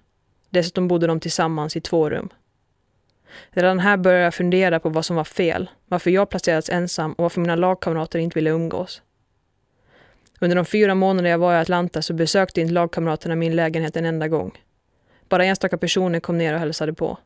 [0.51, 2.29] Dessutom bodde de tillsammans i två rum.
[3.51, 7.23] Redan här började jag fundera på vad som var fel, varför jag placerats ensam och
[7.23, 9.03] varför mina lagkamrater inte ville umgås.
[10.41, 14.05] Under de fyra månader jag var i Atlanta så besökte inte lagkamraterna min lägenhet en
[14.05, 14.59] enda gång.
[15.29, 17.19] Bara enstaka personer kom ner och hälsade på.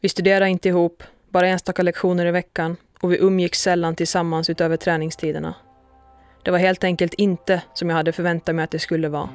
[0.00, 4.76] Vi studerade inte ihop, bara enstaka lektioner i veckan och vi umgicks sällan tillsammans utöver
[4.76, 5.54] träningstiderna.
[6.42, 9.28] Det var helt enkelt inte som jag hade förväntat mig att det skulle vara.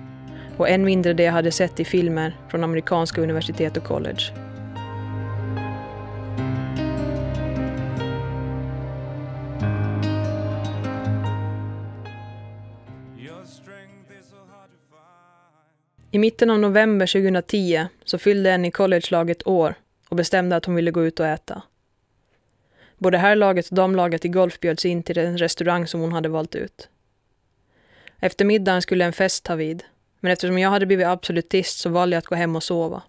[0.57, 4.44] Och än mindre det jag hade sett i filmer från amerikanska universitet och college.
[16.15, 19.75] I mitten av november 2010 så fyllde en i college-laget år
[20.09, 21.61] och bestämde att hon ville gå ut och äta.
[22.97, 26.55] Både herrlaget och damlaget i golf bjöds in till den restaurang som hon hade valt
[26.55, 26.89] ut.
[28.19, 29.83] Efter middagen skulle en fest ta vid,
[30.19, 33.03] men eftersom jag hade blivit absolutist så valde jag att gå hem och sova.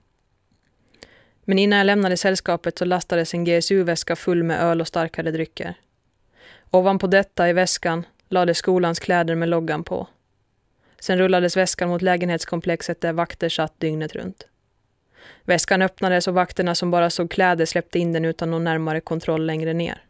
[1.44, 5.74] Men innan jag lämnade sällskapet så lastades en GSU-väska full med öl och starkare drycker.
[6.70, 10.08] Ovanpå detta i väskan lades skolans kläder med loggan på.
[11.00, 14.46] Sen rullades väskan mot lägenhetskomplexet där vakter satt dygnet runt.
[15.44, 19.46] Väskan öppnades och vakterna som bara såg kläder släppte in den utan någon närmare kontroll
[19.46, 20.02] längre ner.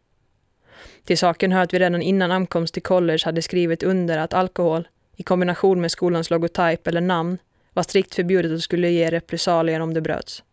[1.03, 4.87] Till saken hör att vi redan innan ankomst till college hade skrivit under att alkohol,
[5.15, 7.37] i kombination med skolans logotyp eller namn,
[7.73, 10.43] var strikt förbjudet och skulle ge repressalier om det bröts.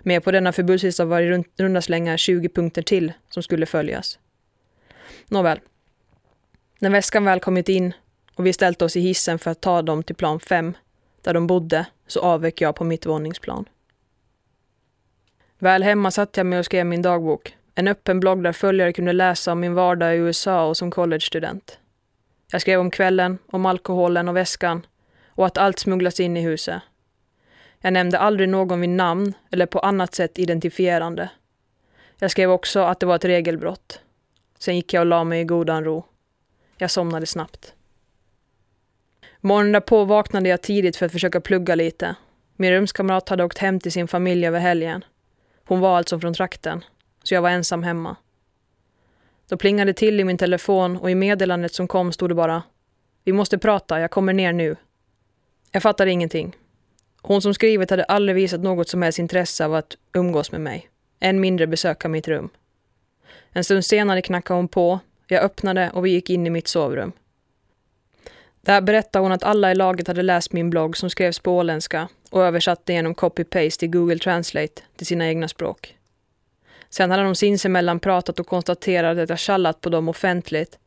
[0.00, 4.18] Med på denna förbudslista var i runda slängar 20 punkter till som skulle följas.
[5.28, 5.60] Nåväl.
[6.78, 7.92] När väskan väl kommit in
[8.38, 10.76] och vi ställt oss i hissen för att ta dem till plan 5,
[11.22, 13.68] där de bodde, så avvek jag på mitt våningsplan.
[15.58, 17.56] Väl hemma satt jag mig och skrev min dagbok.
[17.74, 21.78] En öppen blogg där följare kunde läsa om min vardag i USA och som collegestudent.
[22.52, 24.86] Jag skrev om kvällen, om alkoholen och väskan
[25.26, 26.82] och att allt smugglas in i huset.
[27.80, 31.30] Jag nämnde aldrig någon vid namn eller på annat sätt identifierande.
[32.18, 34.00] Jag skrev också att det var ett regelbrott.
[34.58, 36.04] Sen gick jag och la mig i godan ro.
[36.76, 37.74] Jag somnade snabbt.
[39.40, 42.16] Morgonen därpå vaknade jag tidigt för att försöka plugga lite.
[42.56, 45.04] Min rumskamrat hade åkt hem till sin familj över helgen.
[45.64, 46.84] Hon var alltså från trakten,
[47.22, 48.16] så jag var ensam hemma.
[49.48, 52.62] Då plingade till i min telefon och i meddelandet som kom stod det bara
[53.24, 54.76] Vi måste prata, jag kommer ner nu.
[55.72, 56.56] Jag fattade ingenting.
[57.22, 60.88] Hon som skrivit hade aldrig visat något som helst intresse av att umgås med mig.
[61.20, 62.48] Än mindre besöka mitt rum.
[63.52, 67.12] En stund senare knackade hon på, jag öppnade och vi gick in i mitt sovrum.
[68.68, 72.08] Där berättade hon att alla i laget hade läst min blogg som skrevs på åländska
[72.30, 75.96] och översatte genom copy-paste i Google Translate till sina egna språk.
[76.90, 80.78] Sen hade de sinsemellan pratat och konstaterat att jag tjallat på dem offentligt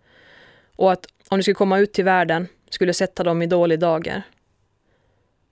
[0.76, 4.24] och att om de skulle komma ut till världen skulle sätta dem i dålig dager.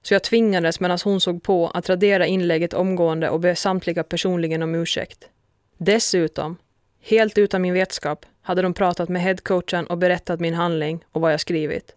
[0.02, 4.64] Så jag tvingades medan hon såg på att radera inlägget omgående och be samtliga personligen
[4.64, 5.30] om ursäkt.
[5.78, 6.58] Dessutom,
[7.02, 11.34] helt utan min vetskap, hade de pratat med headcoachen och berättat min handling och vad
[11.34, 11.96] jag skrivit.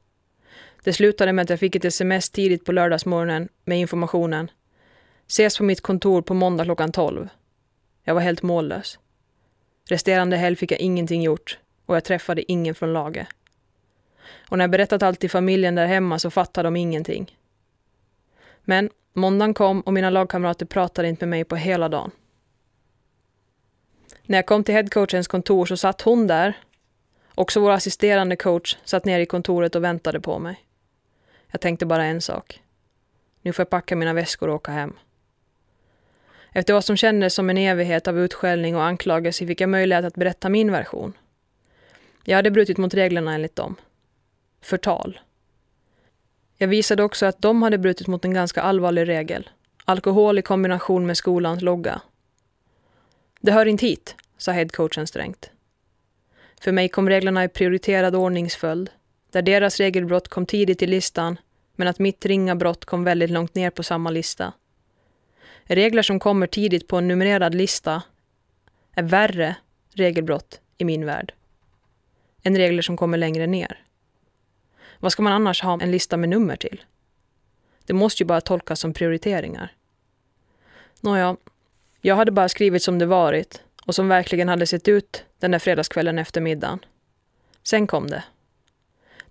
[0.84, 4.50] Det slutade med att jag fick ett sms tidigt på lördagsmorgonen med informationen.
[5.26, 7.28] Ses på mitt kontor på måndag klockan 12.
[8.04, 8.98] Jag var helt mållös.
[9.88, 13.26] Resterande helg fick jag ingenting gjort och jag träffade ingen från laget.
[14.48, 17.36] Och när jag berättat allt till familjen där hemma så fattade de ingenting.
[18.64, 22.10] Men måndagen kom och mina lagkamrater pratade inte med mig på hela dagen.
[24.22, 26.58] När jag kom till headcoachens kontor så satt hon där.
[27.34, 30.64] Också vår assisterande coach satt ner i kontoret och väntade på mig.
[31.52, 32.62] Jag tänkte bara en sak.
[33.42, 34.92] Nu får jag packa mina väskor och åka hem.
[36.52, 40.14] Efter vad som kändes som en evighet av utskällning och anklagelse fick jag möjlighet att
[40.14, 41.12] berätta min version.
[42.24, 43.76] Jag hade brutit mot reglerna enligt dem.
[44.60, 45.20] Förtal.
[46.56, 49.50] Jag visade också att de hade brutit mot en ganska allvarlig regel.
[49.84, 52.00] Alkohol i kombination med skolans logga.
[53.40, 55.50] Det hör inte hit, sa headcoachen strängt.
[56.60, 58.90] För mig kom reglerna i prioriterad ordningsföljd
[59.32, 61.38] där deras regelbrott kom tidigt i listan
[61.76, 64.52] men att mitt ringa brott kom väldigt långt ner på samma lista.
[65.64, 68.02] Regler som kommer tidigt på en numrerad lista
[68.92, 69.56] är värre
[69.94, 71.34] regelbrott i min värld
[72.42, 73.84] än regler som kommer längre ner.
[74.98, 76.84] Vad ska man annars ha en lista med nummer till?
[77.84, 79.72] Det måste ju bara tolkas som prioriteringar.
[81.00, 81.36] Nåja,
[82.00, 85.58] jag hade bara skrivit som det varit och som verkligen hade sett ut den där
[85.58, 86.84] fredagskvällen efter middagen.
[87.62, 88.24] Sen kom det.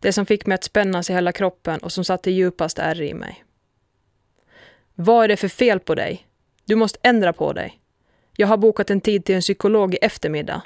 [0.02, 3.14] Det som fick mig att spännas i hela kroppen och som satte djupast ärr i
[3.14, 3.44] mig.
[4.96, 6.28] Vad är det för fel på dig?
[6.66, 7.82] Du måste ändra på dig.
[8.38, 10.62] Jag har bokat en tid till en psykolog i eftermiddag.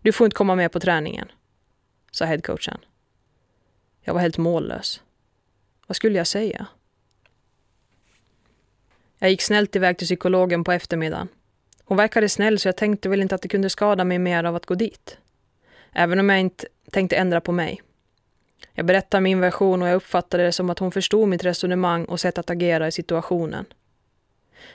[0.00, 1.28] Du får inte komma med på träningen,
[2.10, 2.78] sa headcoachen.
[4.00, 5.02] Jag var helt mållös.
[5.86, 6.66] Vad skulle jag säga?
[9.18, 11.28] Jag gick snällt iväg till psykologen på eftermiddagen.
[11.84, 14.56] Hon verkade snäll så jag tänkte väl inte att det kunde skada mig mer av
[14.56, 15.18] att gå dit.
[15.92, 17.82] Även om jag inte tänkte ändra på mig.
[18.78, 22.20] Jag berättar min version och jag uppfattade det som att hon förstod mitt resonemang och
[22.20, 23.64] sätt att agera i situationen.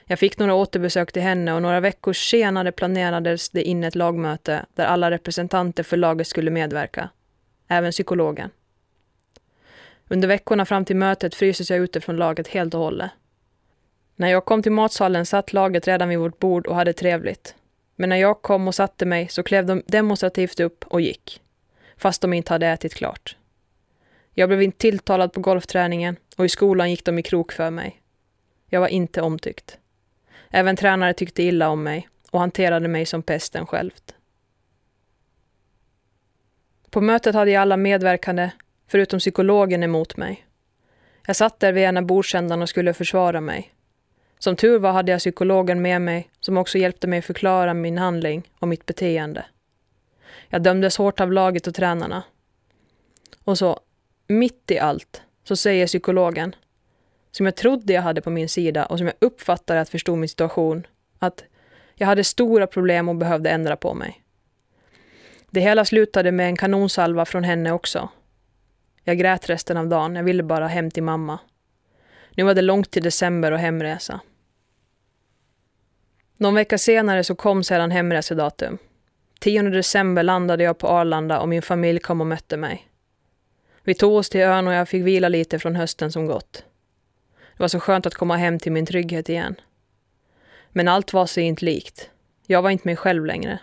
[0.06, 4.66] Jag fick några återbesök till henne och några veckor senare planerades det in ett lagmöte
[4.76, 7.10] där alla representanter för laget skulle medverka.
[7.68, 8.50] Även psykologen.
[10.08, 13.12] Under veckorna fram till mötet fryses jag ute från laget helt och hållet.
[14.16, 17.56] När jag kom till matsalen satt laget redan vid vårt bord och hade trevligt.
[17.96, 21.42] Men när jag kom och satte mig så klev de demonstrativt upp och gick.
[21.98, 23.36] Fast de inte hade ätit klart.
[24.34, 28.02] Jag blev inte tilltalad på golfträningen och i skolan gick de i krok för mig.
[28.70, 29.78] Jag var inte omtyckt.
[30.50, 34.16] Även tränare tyckte illa om mig och hanterade mig som pesten självt.
[36.90, 38.50] På mötet hade jag alla medverkande,
[38.88, 40.46] förutom psykologen, emot mig.
[41.28, 43.74] Jag satt där vid ena bordsändan och skulle försvara mig.
[44.40, 48.50] Som tur var hade jag psykologen med mig som också hjälpte mig förklara min handling
[48.60, 49.46] och mitt beteende.
[50.50, 52.24] Jag dömdes hårt av laget och tränarna.
[53.44, 53.80] Och så,
[54.32, 56.56] mitt i allt, så säger psykologen,
[57.32, 60.30] som jag trodde jag hade på min sida och som jag uppfattade att förstod min
[60.30, 60.88] situation,
[61.20, 61.44] att
[61.96, 64.24] jag hade stora problem och behövde ändra på mig.
[65.50, 68.10] Det hela slutade med en kanonsalva från henne också.
[69.04, 71.40] Jag grät resten av dagen, jag ville bara hem till mamma.
[72.36, 74.20] Nu var det långt till december och hemresa.
[76.38, 78.78] Någon vecka senare så kom sedan hemresedatum.
[79.40, 82.91] 10 december landade jag på Arlanda och min familj kom och mötte mig.
[83.84, 86.66] Vi tog oss till ön och jag fick vila lite från hösten som gått.
[87.58, 89.56] Det var så skönt att komma hem till min trygghet igen.
[90.70, 92.10] Men allt var sig inte likt.
[92.48, 93.60] Jag var inte mig själv längre.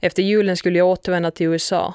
[0.00, 1.94] Efter julen skulle jag återvända till USA.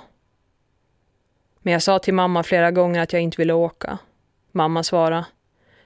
[1.60, 3.98] Men jag sa till mamma flera gånger att jag inte ville åka.
[4.52, 5.26] Mamma svarade.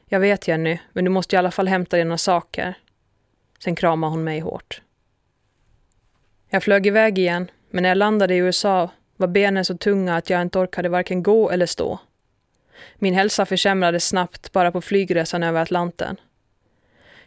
[0.05, 2.77] Jag vet Jenny, men du måste i alla fall hämta dina saker.
[3.59, 4.81] Sen kramade hon mig hårt.
[6.49, 8.89] Jag flög iväg igen, men när jag landade i USA
[9.19, 11.99] var benen så tunga att jag inte orkade varken gå eller stå.
[12.95, 16.15] Min hälsa försämrades snabbt bara på flygresan över Atlanten.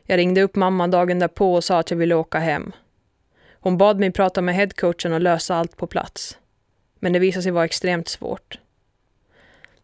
[0.04, 2.72] Jag ringde upp mamma dagen därpå och sa att jag ville åka hem.
[3.52, 6.38] Hon bad mig prata med headcoachen och lösa allt på plats.
[6.98, 8.58] Men det visade sig vara extremt svårt.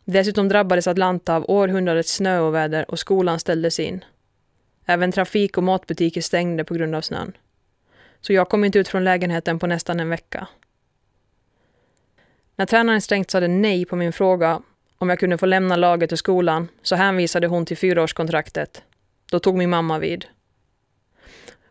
[0.05, 4.05] Dessutom drabbades Atlanta av århundradets snöoväder och skolan ställdes in.
[4.87, 7.33] Även trafik och matbutiker stängde på grund av snön.
[8.21, 10.49] Så jag kom inte ut från lägenheten på nästan en vecka.
[12.59, 14.63] När tränaren strängt sade nej på min fråga
[14.99, 18.83] om jag kunde få lämna laget och skolan så hänvisade hon till fyraårskontraktet.
[19.31, 20.25] Då tog min mamma vid.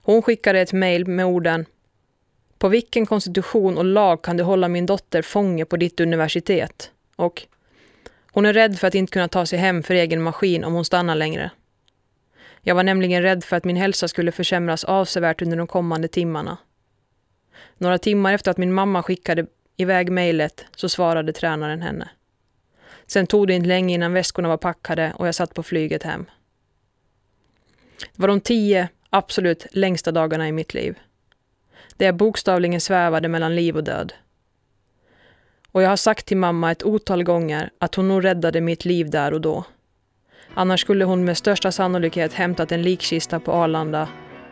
[0.01, 1.65] Hon skickade ett mejl med orden
[2.57, 6.91] På vilken konstitution och lag kan du hålla min dotter fånge på ditt universitet?
[7.15, 7.47] Och
[8.31, 10.85] Hon är rädd för att inte kunna ta sig hem för egen maskin om hon
[10.85, 11.51] stannar längre.
[12.61, 16.57] Jag var nämligen rädd för att min hälsa skulle försämras avsevärt under de kommande timmarna.
[17.77, 19.45] Några timmar efter att min mamma skickade
[19.77, 22.09] iväg mejlet så svarade tränaren henne.
[23.07, 26.25] Sen tog det inte länge innan väskorna var packade och jag satt på flyget hem.
[27.99, 30.99] Det var de tio absolut längsta dagarna i mitt liv.
[31.97, 34.13] Där jag bokstavligen svävade mellan liv och död.
[35.71, 39.09] Och jag har sagt till mamma ett otal gånger att hon nog räddade mitt liv
[39.09, 39.63] där och då.
[40.53, 44.07] Annars skulle hon med största sannolikhet hämtat en likkista på Arlanda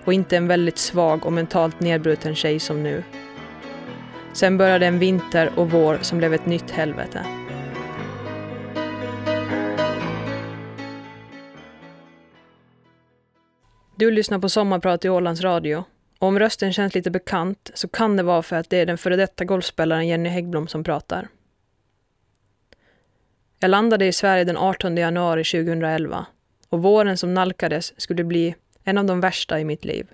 [0.06, 3.04] och inte en väldigt svag och mentalt nedbruten tjej som nu.
[4.36, 7.26] Sen började en vinter och vår som blev ett nytt helvete.
[13.96, 15.84] Du lyssnar på Sommarprat i Ålands Radio.
[16.20, 18.98] Och om rösten känns lite bekant så kan det vara för att det är den
[18.98, 21.28] före detta golfspelaren Jenny Häggblom som pratar.
[23.60, 26.26] Jag landade i Sverige den 18 januari 2011
[26.70, 30.08] och våren som nalkades skulle bli en av de värsta i mitt liv.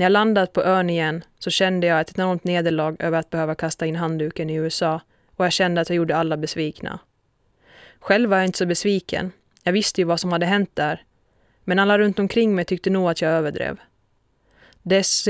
[0.00, 3.54] När jag landat på ön igen så kände jag ett enormt nederlag över att behöva
[3.54, 5.00] kasta in handduken i USA
[5.36, 6.98] och jag kände att jag gjorde alla besvikna.
[7.98, 9.32] Själv var jag inte så besviken.
[9.62, 11.04] Jag visste ju vad som hade hänt där.
[11.64, 13.80] Men alla runt omkring mig tyckte nog att jag överdrev.
[14.82, 15.28] Dess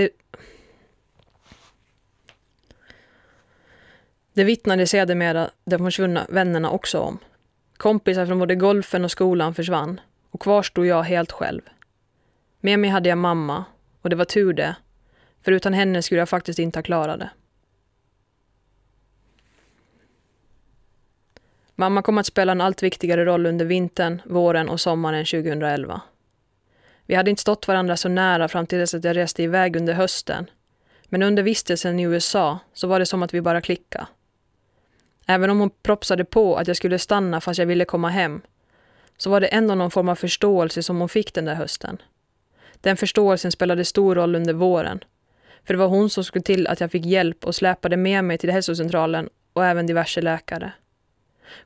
[4.32, 7.18] Det vittnade sedermera de försvunna vännerna också om.
[7.76, 10.00] Kompisar från både golfen och skolan försvann
[10.30, 11.62] och kvar stod jag helt själv.
[12.60, 13.64] Med mig hade jag mamma
[14.02, 14.76] och det var tur det,
[15.42, 17.30] för utan henne skulle jag faktiskt inte ha klarat det.
[21.74, 26.00] Mamma kom att spela en allt viktigare roll under vintern, våren och sommaren 2011.
[27.06, 29.94] Vi hade inte stått varandra så nära fram till dess att jag reste iväg under
[29.94, 30.50] hösten.
[31.04, 34.06] Men under vistelsen i USA så var det som att vi bara klickade.
[35.26, 38.40] Även om hon propsade på att jag skulle stanna fast jag ville komma hem,
[39.16, 42.02] så var det ändå någon form av förståelse som hon fick den där hösten.
[42.80, 45.04] Den förståelsen spelade stor roll under våren.
[45.64, 48.38] För det var hon som skulle till att jag fick hjälp och släpade med mig
[48.38, 50.72] till hälsocentralen och även diverse läkare.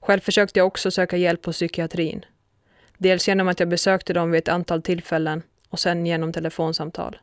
[0.01, 2.25] Själv försökte jag också söka hjälp hos psykiatrin.
[2.99, 7.19] Dels genom att jag besökte dem vid ett antal tillfällen och sen genom telefonsamtal.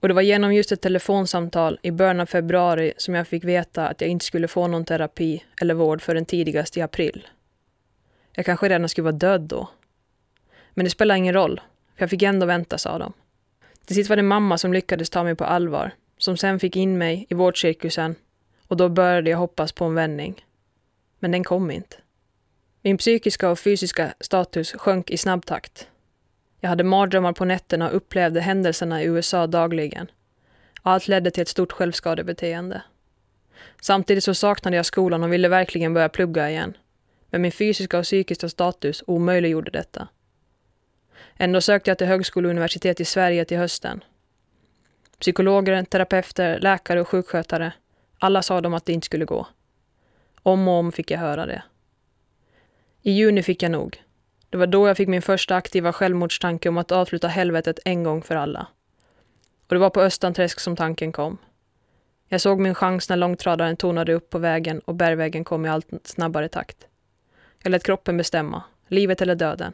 [0.00, 3.88] Och det var genom just ett telefonsamtal i början av februari som jag fick veta
[3.88, 7.26] att jag inte skulle få någon terapi eller vård förrän tidigast i april.
[8.32, 9.68] Jag kanske redan skulle vara död då.
[10.74, 11.60] Men det spelar ingen roll,
[11.96, 13.12] för jag fick ändå vänta, sa de.
[13.84, 16.98] Till sist var det mamma som lyckades ta mig på allvar, som sen fick in
[16.98, 18.14] mig i vårdcirkusen
[18.68, 20.44] och då började jag hoppas på en vändning.
[21.18, 21.96] Men den kom inte.
[22.82, 25.88] Min psykiska och fysiska status sjönk i snabb takt.
[26.60, 30.10] Jag hade mardrömmar på nätterna och upplevde händelserna i USA dagligen.
[30.82, 32.82] Allt ledde till ett stort självskadebeteende.
[33.80, 36.76] Samtidigt så saknade jag skolan och ville verkligen börja plugga igen.
[37.30, 40.08] Men min fysiska och psykiska status omöjliggjorde detta.
[41.38, 44.04] Ändå sökte jag till högskola och universitet i Sverige till hösten.
[45.18, 47.72] Psykologer, terapeuter, läkare och sjukskötare,
[48.18, 49.46] alla sa de att det inte skulle gå.
[50.42, 51.62] Om och om fick jag höra det.
[53.02, 54.02] I juni fick jag nog.
[54.50, 58.22] Det var då jag fick min första aktiva självmordstanke om att avsluta helvetet en gång
[58.22, 58.66] för alla.
[59.68, 61.38] Och det var på Östanträsk som tanken kom.
[62.28, 65.88] Jag såg min chans när långtradaren tonade upp på vägen och bergvägen kom i allt
[66.04, 66.86] snabbare takt.
[67.62, 69.72] Jag lät kroppen bestämma, livet eller döden.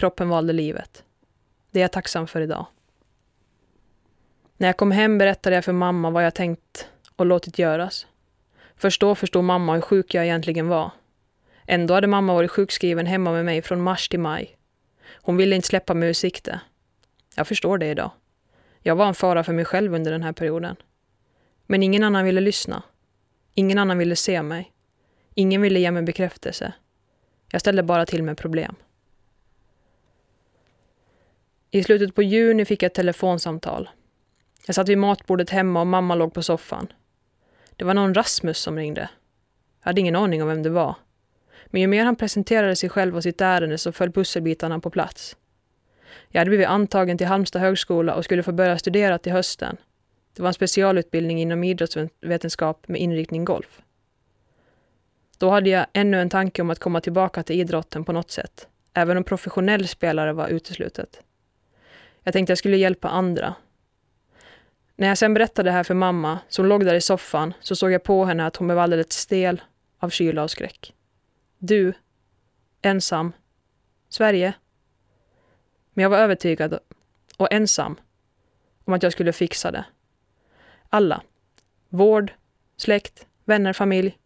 [0.00, 1.04] Kroppen valde livet.
[1.70, 2.66] Det är jag tacksam för idag.
[4.56, 8.06] När jag kom hem berättade jag för mamma vad jag tänkt och låtit göras.
[8.76, 10.90] Först då förstod mamma hur sjuk jag egentligen var.
[11.66, 14.56] Ändå hade mamma varit sjukskriven hemma med mig från mars till maj.
[15.12, 16.60] Hon ville inte släppa mig ur sikte.
[17.36, 18.10] Jag förstår det idag.
[18.80, 20.76] Jag var en fara för mig själv under den här perioden.
[21.66, 22.82] Men ingen annan ville lyssna.
[23.54, 24.72] Ingen annan ville se mig.
[25.34, 26.72] Ingen ville ge mig bekräftelse.
[27.50, 28.76] Jag ställde bara till med problem.
[31.72, 33.90] I slutet på juni fick jag ett telefonsamtal.
[34.66, 36.92] Jag satt vid matbordet hemma och mamma låg på soffan.
[37.76, 39.10] Det var någon Rasmus som ringde.
[39.80, 40.94] Jag hade ingen aning om vem det var.
[41.66, 45.36] Men ju mer han presenterade sig själv och sitt ärende så föll pusselbitarna på plats.
[46.28, 49.76] Jag hade blivit antagen till Halmstad högskola och skulle få börja studera till hösten.
[50.36, 53.82] Det var en specialutbildning inom idrottsvetenskap med inriktning golf.
[55.38, 58.68] Då hade jag ännu en tanke om att komma tillbaka till idrotten på något sätt,
[58.94, 61.22] även om professionell spelare var uteslutet.
[62.22, 63.54] Jag tänkte jag skulle hjälpa andra.
[64.96, 67.90] När jag sen berättade det här för mamma, som låg där i soffan, så såg
[67.90, 69.62] jag på henne att hon blev alldeles stel
[69.98, 70.94] av kyla och skräck.
[71.58, 71.92] Du.
[72.82, 73.32] Ensam.
[74.08, 74.52] Sverige.
[75.94, 76.78] Men jag var övertygad
[77.36, 78.00] och ensam
[78.84, 79.84] om att jag skulle fixa det.
[80.88, 81.22] Alla.
[81.88, 82.32] Vård,
[82.76, 84.18] släkt, vänner, familj.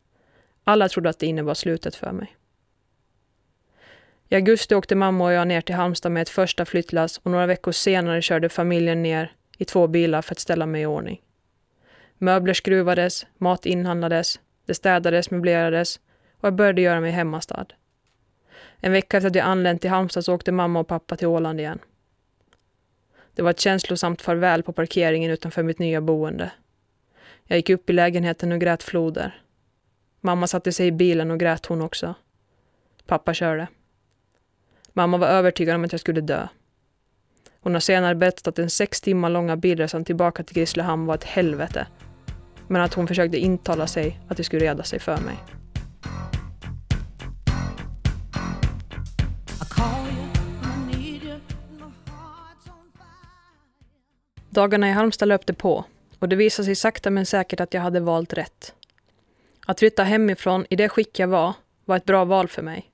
[0.65, 2.37] Alla trodde att det innebar slutet för mig.
[4.29, 7.47] I augusti åkte mamma och jag ner till Halmstad med ett första flyttlass och några
[7.47, 11.21] veckor senare körde familjen ner i två bilar för att ställa mig i ordning.
[12.19, 16.01] Möbler skruvades, mat inhandlades, det städades, möblerades
[16.39, 17.67] och jag började göra mig hemmastad.
[18.81, 21.61] En vecka efter att jag anlänt till Halmstad så åkte mamma och pappa till Åland
[21.61, 21.79] igen.
[23.35, 26.51] Det var ett känslosamt farväl på parkeringen utanför mitt nya boende.
[27.45, 29.43] Jag gick upp i lägenheten och grät floder.
[30.21, 32.15] Mamma satte sig i bilen och grät hon också.
[33.07, 33.67] Pappa körde.
[34.97, 36.49] Mamma var övertygad om att jag skulle dö.
[37.61, 41.25] Hon har senare berättat att den sex timmar långa bilresan tillbaka till Grisslehamn var ett
[41.25, 41.87] helvete.
[42.69, 45.37] Men att hon försökte intala sig att det skulle reda sig för mig.
[54.51, 55.85] Dagarna i Halmstad löpte på
[56.19, 58.75] och det visade sig sakta men säkert att jag hade valt rätt.
[59.67, 61.53] Att flytta hemifrån i det skick jag var,
[61.85, 62.94] var ett bra val för mig.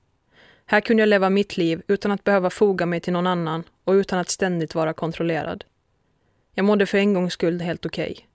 [0.71, 3.91] Här kunde jag leva mitt liv utan att behöva foga mig till någon annan och
[3.91, 5.63] utan att ständigt vara kontrollerad.
[6.53, 8.11] Jag mådde för en gångs skull helt okej.
[8.11, 8.25] Okay.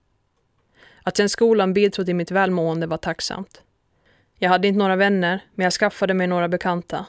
[1.03, 3.61] Att sen skolan bidrog till mitt välmående var tacksamt.
[4.39, 7.05] Jag hade inte några vänner, men jag skaffade mig några bekanta.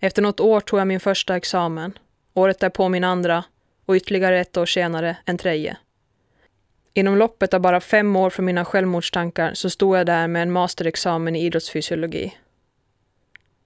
[0.00, 1.98] Efter något år tog jag min första examen,
[2.34, 3.44] året därpå min andra
[3.84, 5.76] och ytterligare ett år senare en tredje.
[6.94, 10.52] Inom loppet av bara fem år från mina självmordstankar så stod jag där med en
[10.52, 12.34] masterexamen i idrottsfysiologi.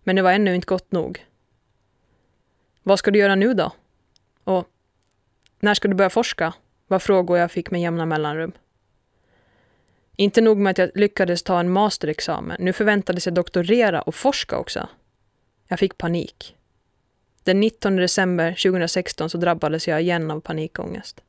[0.02, 1.26] Men det var ännu inte gott nog.
[2.82, 3.72] Vad ska du göra nu då?
[4.44, 4.68] Och
[5.60, 6.54] när ska du börja forska?
[6.90, 8.52] var frågor jag fick med jämna mellanrum.
[10.16, 14.58] Inte nog med att jag lyckades ta en masterexamen, nu förväntades jag doktorera och forska
[14.58, 14.88] också.
[15.68, 16.56] Jag fick panik.
[17.42, 21.20] Den 19 december 2016 så drabbades jag igen av panikångest.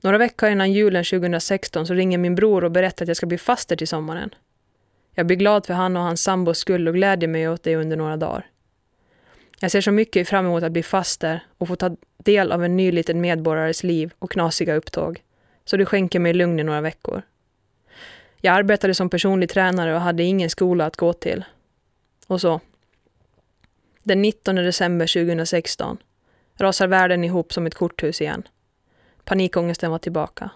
[0.00, 3.38] Några veckor innan julen 2016 så ringer min bror och berättar att jag ska bli
[3.38, 4.34] faster till sommaren.
[5.14, 7.96] Jag blir glad för han och hans sambos skull och glädjer mig åt det under
[7.96, 8.46] några dagar.
[9.60, 12.76] Jag ser så mycket fram emot att bli faster och få ta del av en
[12.76, 15.22] ny liten medborgares liv och knasiga upptåg,
[15.64, 17.22] så det skänker mig lugn i några veckor.
[18.40, 21.44] Jag arbetade som personlig tränare och hade ingen skola att gå till.
[22.26, 22.60] Och så.
[24.02, 25.98] Den 19 december 2016
[26.56, 28.42] rasar världen ihop som ett korthus igen.
[29.24, 30.50] Panikångesten var tillbaka.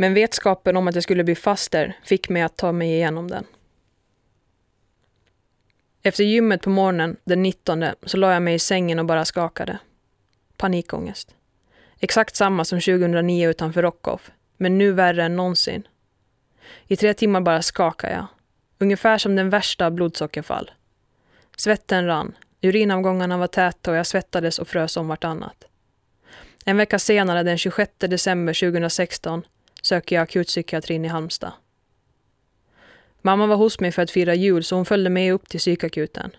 [0.00, 3.44] Men vetskapen om att jag skulle bli faster fick mig att ta mig igenom den.
[6.02, 9.78] Efter gymmet på morgonen den 19 så la jag mig i sängen och bara skakade.
[10.56, 11.34] Panikångest.
[12.00, 15.88] Exakt samma som 2009 utanför Rockoff, men nu värre än någonsin.
[16.86, 18.26] I tre timmar bara skakade jag.
[18.78, 20.70] Ungefär som den värsta blodsockerfall.
[21.56, 25.64] Svetten rann, urinavgångarna var täta och jag svettades och frös om vartannat.
[26.64, 29.44] En vecka senare, den 26 december 2016,
[29.88, 31.52] söker jag akutpsykiatrin i Halmstad.
[33.22, 36.30] Mamma var hos mig för att fira jul så hon följde med upp till psykakuten.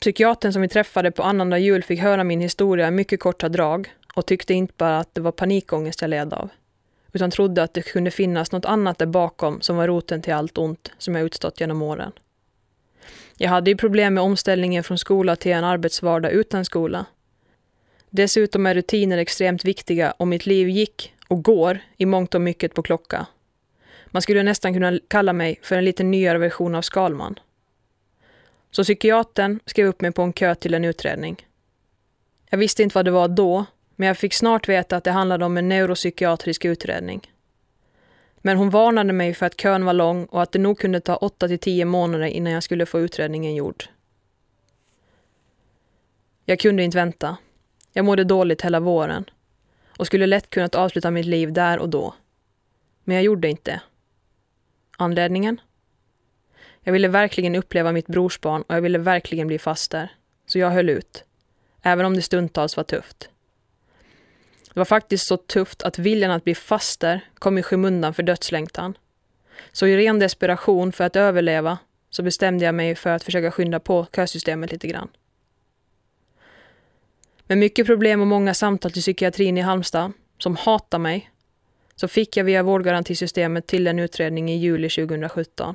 [0.00, 3.94] Psykiatern som vi träffade på annandag jul fick höra min historia i mycket korta drag
[4.14, 6.48] och tyckte inte bara att det var panikångest jag led av,
[7.12, 10.58] utan trodde att det kunde finnas något annat där bakom som var roten till allt
[10.58, 12.12] ont som jag utstått genom åren.
[13.36, 17.06] Jag hade ju problem med omställningen från skola till en arbetsvardag utan skola.
[18.10, 22.74] Dessutom är rutiner extremt viktiga och mitt liv gick, och går, i mångt och mycket
[22.74, 23.26] på klocka
[24.10, 27.38] man skulle nästan kunna kalla mig för en lite nyare version av Skalman.
[28.70, 31.46] Så psykiatern skrev upp mig på en kö till en utredning.
[32.50, 33.64] Jag visste inte vad det var då,
[33.96, 37.32] men jag fick snart veta att det handlade om en neuropsykiatrisk utredning.
[38.36, 41.16] Men hon varnade mig för att kön var lång och att det nog kunde ta
[41.16, 43.84] 8 till 10 månader innan jag skulle få utredningen gjord.
[46.44, 47.36] Jag kunde inte vänta.
[47.92, 49.24] Jag mådde dåligt hela våren
[50.00, 52.14] och skulle lätt kunnat avsluta mitt liv där och då.
[53.04, 53.80] Men jag gjorde inte
[54.96, 55.60] Anledningen?
[56.82, 60.12] Jag ville verkligen uppleva mitt brorsbarn och jag ville verkligen bli faster.
[60.46, 61.24] Så jag höll ut.
[61.82, 63.28] Även om det stundtals var tufft.
[64.74, 68.98] Det var faktiskt så tufft att viljan att bli faster kom i skymundan för dödslängtan.
[69.72, 71.78] Så i ren desperation för att överleva
[72.10, 75.08] så bestämde jag mig för att försöka skynda på kösystemet lite grann.
[77.50, 81.30] Med mycket problem och många samtal till psykiatrin i Halmstad, som hatar mig,
[81.96, 85.74] så fick jag via vårdgarantisystemet till en utredning i juli 2017.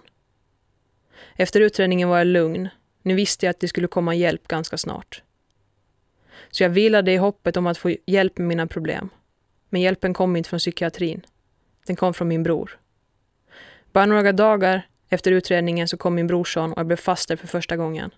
[1.35, 2.69] Efter utredningen var jag lugn.
[3.01, 5.23] Nu visste jag att det skulle komma hjälp ganska snart.
[6.51, 9.09] Så jag vilade i hoppet om att få hjälp med mina problem.
[9.69, 11.25] Men hjälpen kom inte från psykiatrin.
[11.87, 12.79] Den kom från min bror.
[13.91, 17.77] Bara några dagar efter utredningen så kom min brorson och jag blev faster för första
[17.77, 18.11] gången.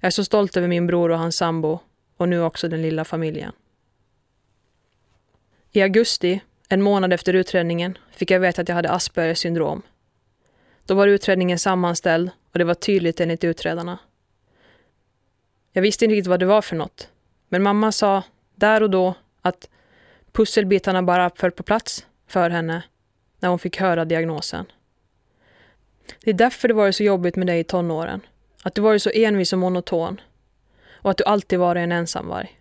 [0.00, 1.80] Jag är så stolt över min bror och hans sambo
[2.20, 3.52] och nu också den lilla familjen.
[5.70, 9.82] I augusti en månad efter utredningen fick jag veta att jag hade Aspergers syndrom.
[10.84, 13.98] Då var utredningen sammanställd och det var tydligt enligt utredarna.
[15.72, 17.08] Jag visste inte riktigt vad det var för något,
[17.48, 18.22] men mamma sa
[18.54, 19.68] där och då att
[20.32, 22.82] pusselbitarna bara föll på plats för henne
[23.38, 24.66] när hon fick höra diagnosen.
[26.24, 28.20] Det är därför det varit så jobbigt med dig i tonåren.
[28.62, 30.20] Att du varit så envis och monoton.
[31.02, 32.58] Och att du alltid varit en ensamvarg.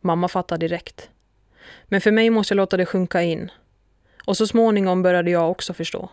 [0.00, 1.10] Mamma fattade direkt.
[1.84, 3.50] Men för mig måste jag låta det sjunka in.
[4.24, 6.08] Och så småningom började jag också förstå.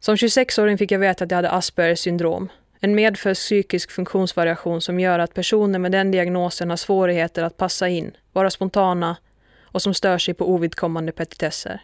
[0.00, 2.48] Som 26-åring fick jag veta att jag hade Aspergers syndrom.
[2.80, 7.88] En medfödd psykisk funktionsvariation som gör att personer med den diagnosen har svårigheter att passa
[7.88, 9.16] in, vara spontana
[9.62, 11.82] och som stör sig på ovidkommande petitesser.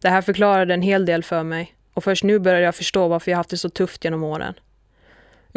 [0.00, 3.30] Det här förklarade en hel del för mig och först nu började jag förstå varför
[3.30, 4.54] jag haft det så tufft genom åren.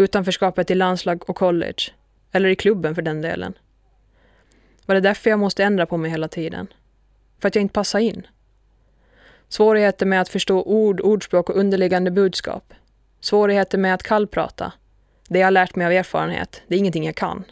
[0.02, 1.84] Utanförskapet i landslag och college,
[2.32, 3.54] eller i klubben för den delen.
[4.86, 6.68] Var det därför jag måste ändra på mig hela tiden?
[7.40, 8.28] För att jag inte passade in?
[9.50, 12.74] Svårigheter med att förstå ord, ordspråk och underliggande budskap.
[13.20, 14.74] Svårigheter med att kallprata.
[15.28, 17.44] Det jag har lärt mig av erfarenhet, det är ingenting jag kan.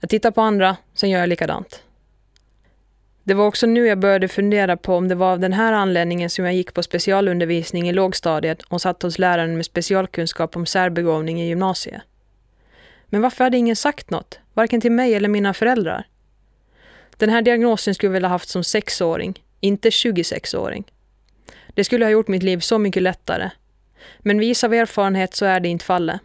[0.00, 1.82] Jag tittar på andra, sen gör jag likadant.
[3.24, 6.30] Det var också nu jag började fundera på om det var av den här anledningen
[6.30, 11.42] som jag gick på specialundervisning i lågstadiet och satt hos läraren med specialkunskap om särbegåvning
[11.42, 12.02] i gymnasiet.
[13.06, 14.38] Men varför hade ingen sagt något?
[14.54, 16.06] Varken till mig eller mina föräldrar.
[17.16, 20.84] Den här diagnosen skulle jag väl ha haft som sexåring, inte 26-åring.
[21.74, 23.50] Det skulle ha gjort mitt liv så mycket lättare.
[24.18, 26.20] Men vis av erfarenhet så är det inte fallet.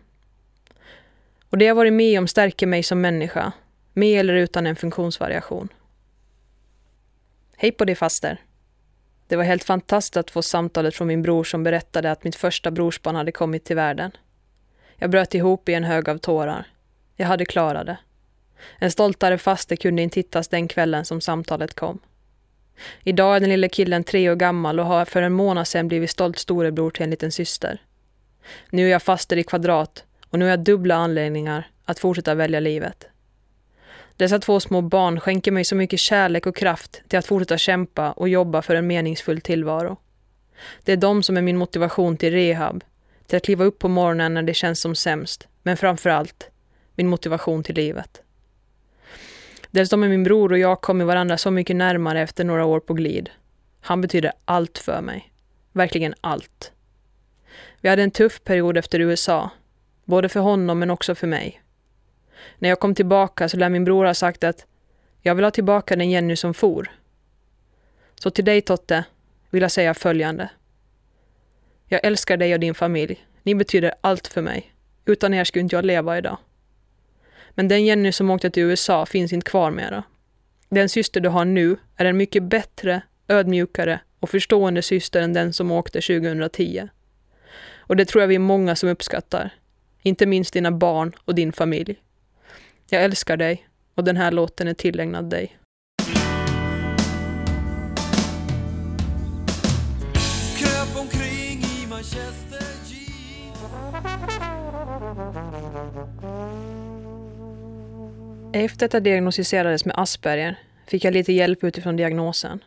[1.49, 3.51] Och det jag varit med om stärker mig som människa,
[3.93, 5.69] med eller utan en funktionsvariation.
[7.57, 8.41] Hej på dig faster.
[9.27, 12.71] Det var helt fantastiskt att få samtalet från min bror som berättade att mitt första
[12.71, 14.11] brorsbarn hade kommit till världen.
[14.97, 16.67] Jag bröt ihop i en hög av tårar.
[17.15, 17.97] Jag hade klarat det.
[18.79, 21.99] En stoltare faste kunde inte hittas den kvällen som samtalet kom.
[23.03, 26.09] Idag är den lille killen tre år gammal och har för en månad sedan blivit
[26.09, 27.81] stolt storebror till en liten syster.
[28.69, 32.59] Nu är jag faster i kvadrat och nu har jag dubbla anledningar att fortsätta välja
[32.59, 33.07] livet.
[34.17, 38.11] Dessa två små barn skänker mig så mycket kärlek och kraft till att fortsätta kämpa
[38.11, 39.97] och jobba för en meningsfull tillvaro.
[40.83, 42.83] Det är de som är min motivation till rehab,
[43.27, 46.49] till att kliva upp på morgonen när det känns som sämst, men framför allt
[46.95, 48.21] min motivation till livet.
[49.71, 52.93] Dessutom är min bror och jag kommit varandra så mycket närmare efter några år på
[52.93, 53.29] glid.
[53.81, 55.31] Han betyder allt för mig.
[55.71, 56.71] Verkligen allt.
[57.81, 59.49] Vi hade en tuff period efter USA,
[60.05, 61.61] både för honom men också för mig.
[62.59, 64.65] När jag kom tillbaka så lär min bror ha sagt att
[65.21, 66.91] jag vill ha tillbaka den Jenny som for.
[68.15, 69.03] Så till dig Totte
[69.49, 70.49] vill jag säga följande.
[71.87, 73.25] Jag älskar dig och din familj.
[73.43, 74.73] Ni betyder allt för mig.
[75.05, 76.37] Utan er skulle inte jag leva idag.
[77.49, 80.03] Men den Jenny som åkte till USA finns inte kvar mera.
[80.69, 85.53] Den syster du har nu är en mycket bättre, ödmjukare och förstående syster än den
[85.53, 86.87] som åkte 2010.
[87.77, 89.49] Och det tror jag vi är många som uppskattar.
[90.01, 92.01] Inte minst dina barn och din familj.
[92.89, 95.57] Jag älskar dig och den här låten är tillägnad dig.
[108.53, 112.63] Efter att jag diagnostiserades med Asperger fick jag lite hjälp utifrån diagnosen.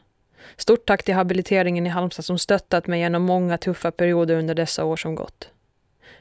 [0.57, 4.85] Stort tack till habiliteringen i Halmstad som stöttat mig genom många tuffa perioder under dessa
[4.85, 5.49] år som gått.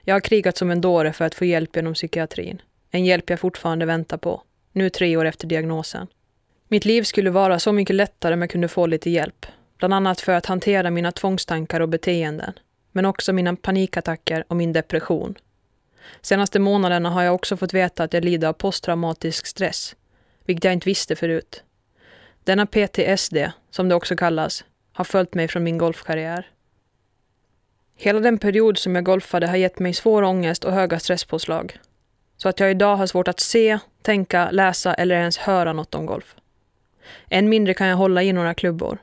[0.02, 2.62] Jag har krigat som en dåre för att få hjälp genom psykiatrin.
[2.92, 6.08] En hjälp jag fortfarande väntar på, nu tre år efter diagnosen.
[6.68, 9.46] Mitt liv skulle vara så mycket lättare om jag kunde få lite hjälp.
[9.78, 12.54] Bland annat för att hantera mina tvångstankar och beteenden.
[12.92, 15.36] Men också mina panikattacker och min depression.
[16.22, 19.96] Senaste månaderna har jag också fått veta att jag lider av posttraumatisk stress,
[20.46, 21.64] vilket jag inte visste förut.
[22.44, 23.38] Denna PTSD,
[23.72, 26.48] som det också kallas, har följt mig från min golfkarriär.
[27.96, 31.80] Hela den period som jag golfade har gett mig svår ångest och höga stresspåslag.
[32.38, 36.06] Så att jag idag har svårt att se, tänka, läsa eller ens höra något om
[36.06, 36.36] golf.
[37.30, 38.98] Än mindre kan jag hålla i några klubbor.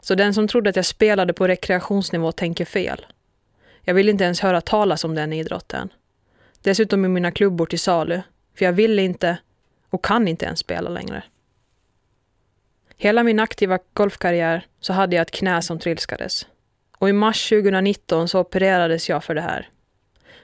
[0.00, 3.06] Så den som trodde att jag spelade på rekreationsnivå tänker fel.
[3.82, 5.88] Jag vill inte ens höra talas om den idrotten.
[6.62, 8.22] Dessutom är mina klubbor till salu,
[8.58, 9.38] för jag vill inte
[9.90, 11.22] och kan inte ens spela längre.
[12.96, 16.46] Hela min aktiva golfkarriär så hade jag ett knä som trilskades.
[16.98, 19.68] Och i mars 2019 så opererades jag för det här.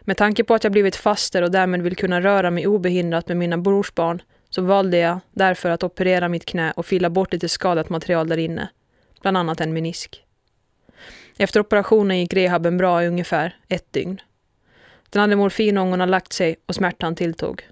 [0.05, 3.37] Med tanke på att jag blivit faster och därmed vill kunna röra mig obehindrat med
[3.37, 7.89] mina brorsbarn så valde jag därför att operera mitt knä och fila bort lite skadat
[7.89, 8.69] material där inne,
[9.23, 10.25] bland annat en menisk.
[11.39, 14.21] Efter operationen gick rehaben bra i ungefär ett dygn.
[15.11, 17.69] Den hade morfinångorna lagt sig och smärtan tilltog.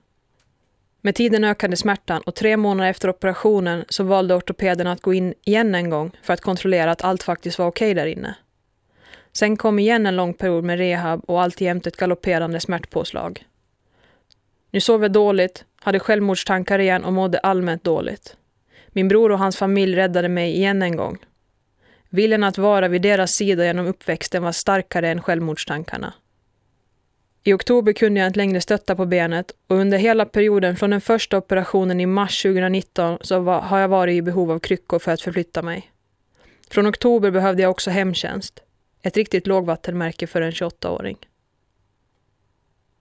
[1.00, 5.34] Med tiden ökade smärtan och tre månader efter operationen så valde ortopeden att gå in
[5.44, 8.34] igen en gång för att kontrollera att allt faktiskt var okej där inne.
[9.32, 13.46] Sen kom igen en lång period med rehab och alltjämt ett galopperande smärtpåslag.
[14.70, 18.36] Nu sov jag dåligt, hade självmordstankar igen och mådde allmänt dåligt.
[18.88, 21.18] Min bror och hans familj räddade mig igen en gång.
[22.08, 26.14] Viljan att vara vid deras sida genom uppväxten var starkare än självmordstankarna.
[27.44, 31.00] I oktober kunde jag inte längre stötta på benet och under hela perioden från den
[31.00, 35.12] första operationen i mars 2019 så var, har jag varit i behov av kryckor för
[35.12, 35.92] att förflytta mig.
[36.70, 38.60] Från oktober behövde jag också hemtjänst.
[39.02, 41.18] Ett riktigt lågvattenmärke för en 28-åring.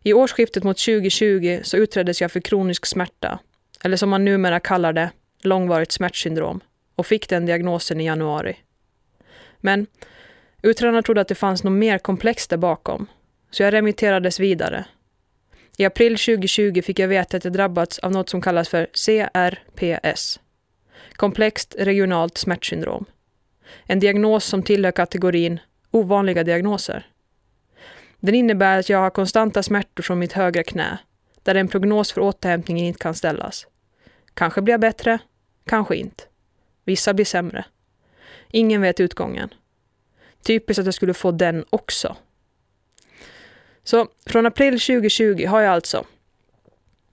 [0.04, 3.40] I årsskiftet mot 2020 så utreddes jag för kronisk smärta,
[3.84, 6.60] eller som man numera kallar det, långvarigt smärtsyndrom,
[6.96, 8.58] och fick den diagnosen i januari.
[9.58, 9.88] Men
[10.62, 13.08] utredarna trodde att det fanns något mer komplext där bakom
[13.52, 14.86] så jag remitterades vidare.
[15.78, 20.40] I april 2020 fick jag veta att jag drabbats av något som kallas för CRPS.
[21.14, 23.06] Komplext regionalt smärtsyndrom.
[23.86, 25.60] En diagnos som tillhör kategorin
[25.92, 27.08] ovanliga diagnoser.
[28.20, 30.98] Den innebär att jag har konstanta smärtor från mitt högra knä,
[31.44, 33.68] där en prognos för återhämtningen inte kan ställas.
[34.34, 35.20] Kanske blir jag bättre,
[35.66, 36.24] kanske inte.
[36.86, 37.66] Vissa blir sämre.
[38.50, 39.54] Ingen vet utgången.
[40.42, 42.16] Typiskt att jag skulle få den också.
[43.84, 46.06] Så från april 2020 har jag alltså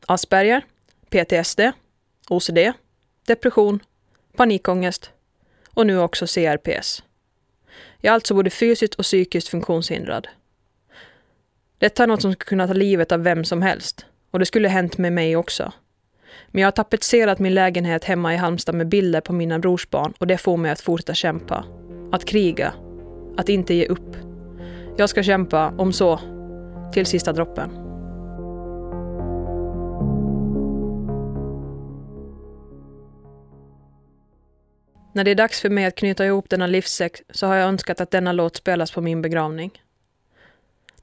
[0.07, 0.65] Asperger,
[1.11, 1.61] PTSD,
[2.29, 2.59] OCD,
[3.27, 3.81] depression,
[4.37, 5.11] panikångest
[5.75, 7.03] och nu också CRPS.
[8.01, 10.29] Jag är alltså både fysiskt och psykiskt funktionshindrad.
[11.79, 14.69] Detta är något som skulle kunna ta livet av vem som helst och det skulle
[14.69, 15.73] hänt med mig också.
[16.49, 20.27] Men jag har tapetserat min lägenhet hemma i Halmstad med bilder på mina brorsbarn och
[20.27, 21.65] det får mig att fortsätta kämpa.
[22.13, 22.73] Att kriga.
[23.37, 24.17] Att inte ge upp.
[24.97, 26.21] Jag ska kämpa, om så,
[26.93, 27.88] till sista droppen.
[35.19, 38.01] När det är dags för mig att knyta ihop denna livssäck så har jag önskat
[38.01, 39.83] att denna låt spelas på min begravning.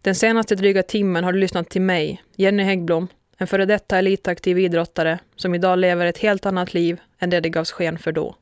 [0.01, 3.07] Den senaste dryga timmen har du lyssnat till mig, Jenny Häggblom,
[3.37, 7.49] en före detta elitaktiv idrottare som idag lever ett helt annat liv än det det
[7.49, 8.35] gavs sken för då.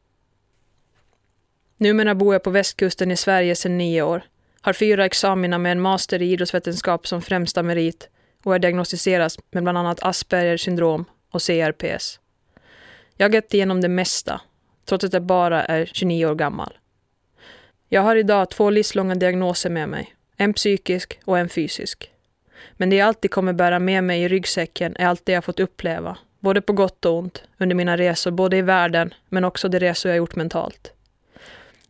[1.77, 4.23] Numera bor jag på västkusten i Sverige sedan nio år,
[4.61, 8.09] har fyra examina med en master i idrottsvetenskap som främsta merit
[8.43, 12.19] och är diagnostiserad med bland annat Aspergers syndrom och CRPS.
[13.17, 14.41] Jag har gått igenom det mesta,
[14.85, 16.77] trots att jag bara är 29 år gammal.
[17.89, 22.09] Jag har idag två livslånga diagnoser med mig, en psykisk och en fysisk.
[22.73, 25.59] Men det jag alltid kommer bära med mig i ryggsäcken är allt det jag fått
[25.59, 29.79] uppleva, både på gott och ont, under mina resor både i världen men också de
[29.79, 30.93] resor jag gjort mentalt.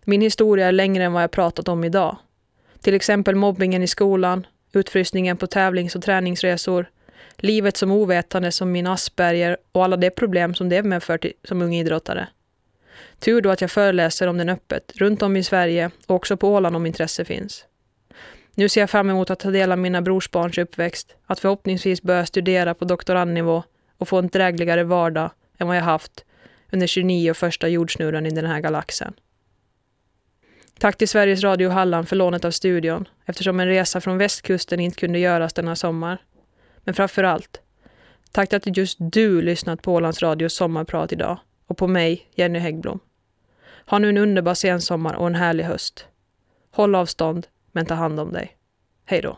[0.03, 2.17] Min historia är längre än vad jag pratat om idag.
[2.81, 6.85] Till exempel mobbingen i skolan, utfrysningen på tävlings och träningsresor,
[7.37, 11.75] livet som ovetande som min Asperger och alla de problem som det medför som ung
[11.75, 12.27] idrottare.
[13.19, 16.53] Tur då att jag föreläser om den öppet, runt om i Sverige och också på
[16.53, 17.65] Åland om intresse finns.
[18.55, 22.25] Nu ser jag fram emot att ta del av mina brorsbarns uppväxt, att förhoppningsvis börja
[22.25, 23.63] studera på doktorandnivå
[23.97, 26.25] och få en drägligare vardag än vad jag haft
[26.71, 29.13] under 29 och första jordsnurran i den här galaxen.
[30.79, 34.99] Tack till Sveriges Radio Halland för lånet av studion, eftersom en resa från västkusten inte
[34.99, 36.21] kunde göras denna sommar.
[36.79, 37.61] Men framför allt,
[38.31, 42.59] tack till att just du lyssnat på Ålands Radios sommarprat idag och på mig, Jenny
[42.59, 42.99] Häggblom.
[43.85, 46.07] Ha nu en underbar sensommar och en härlig höst.
[46.71, 48.57] Håll avstånd, men ta hand om dig.
[49.05, 49.37] Hej då.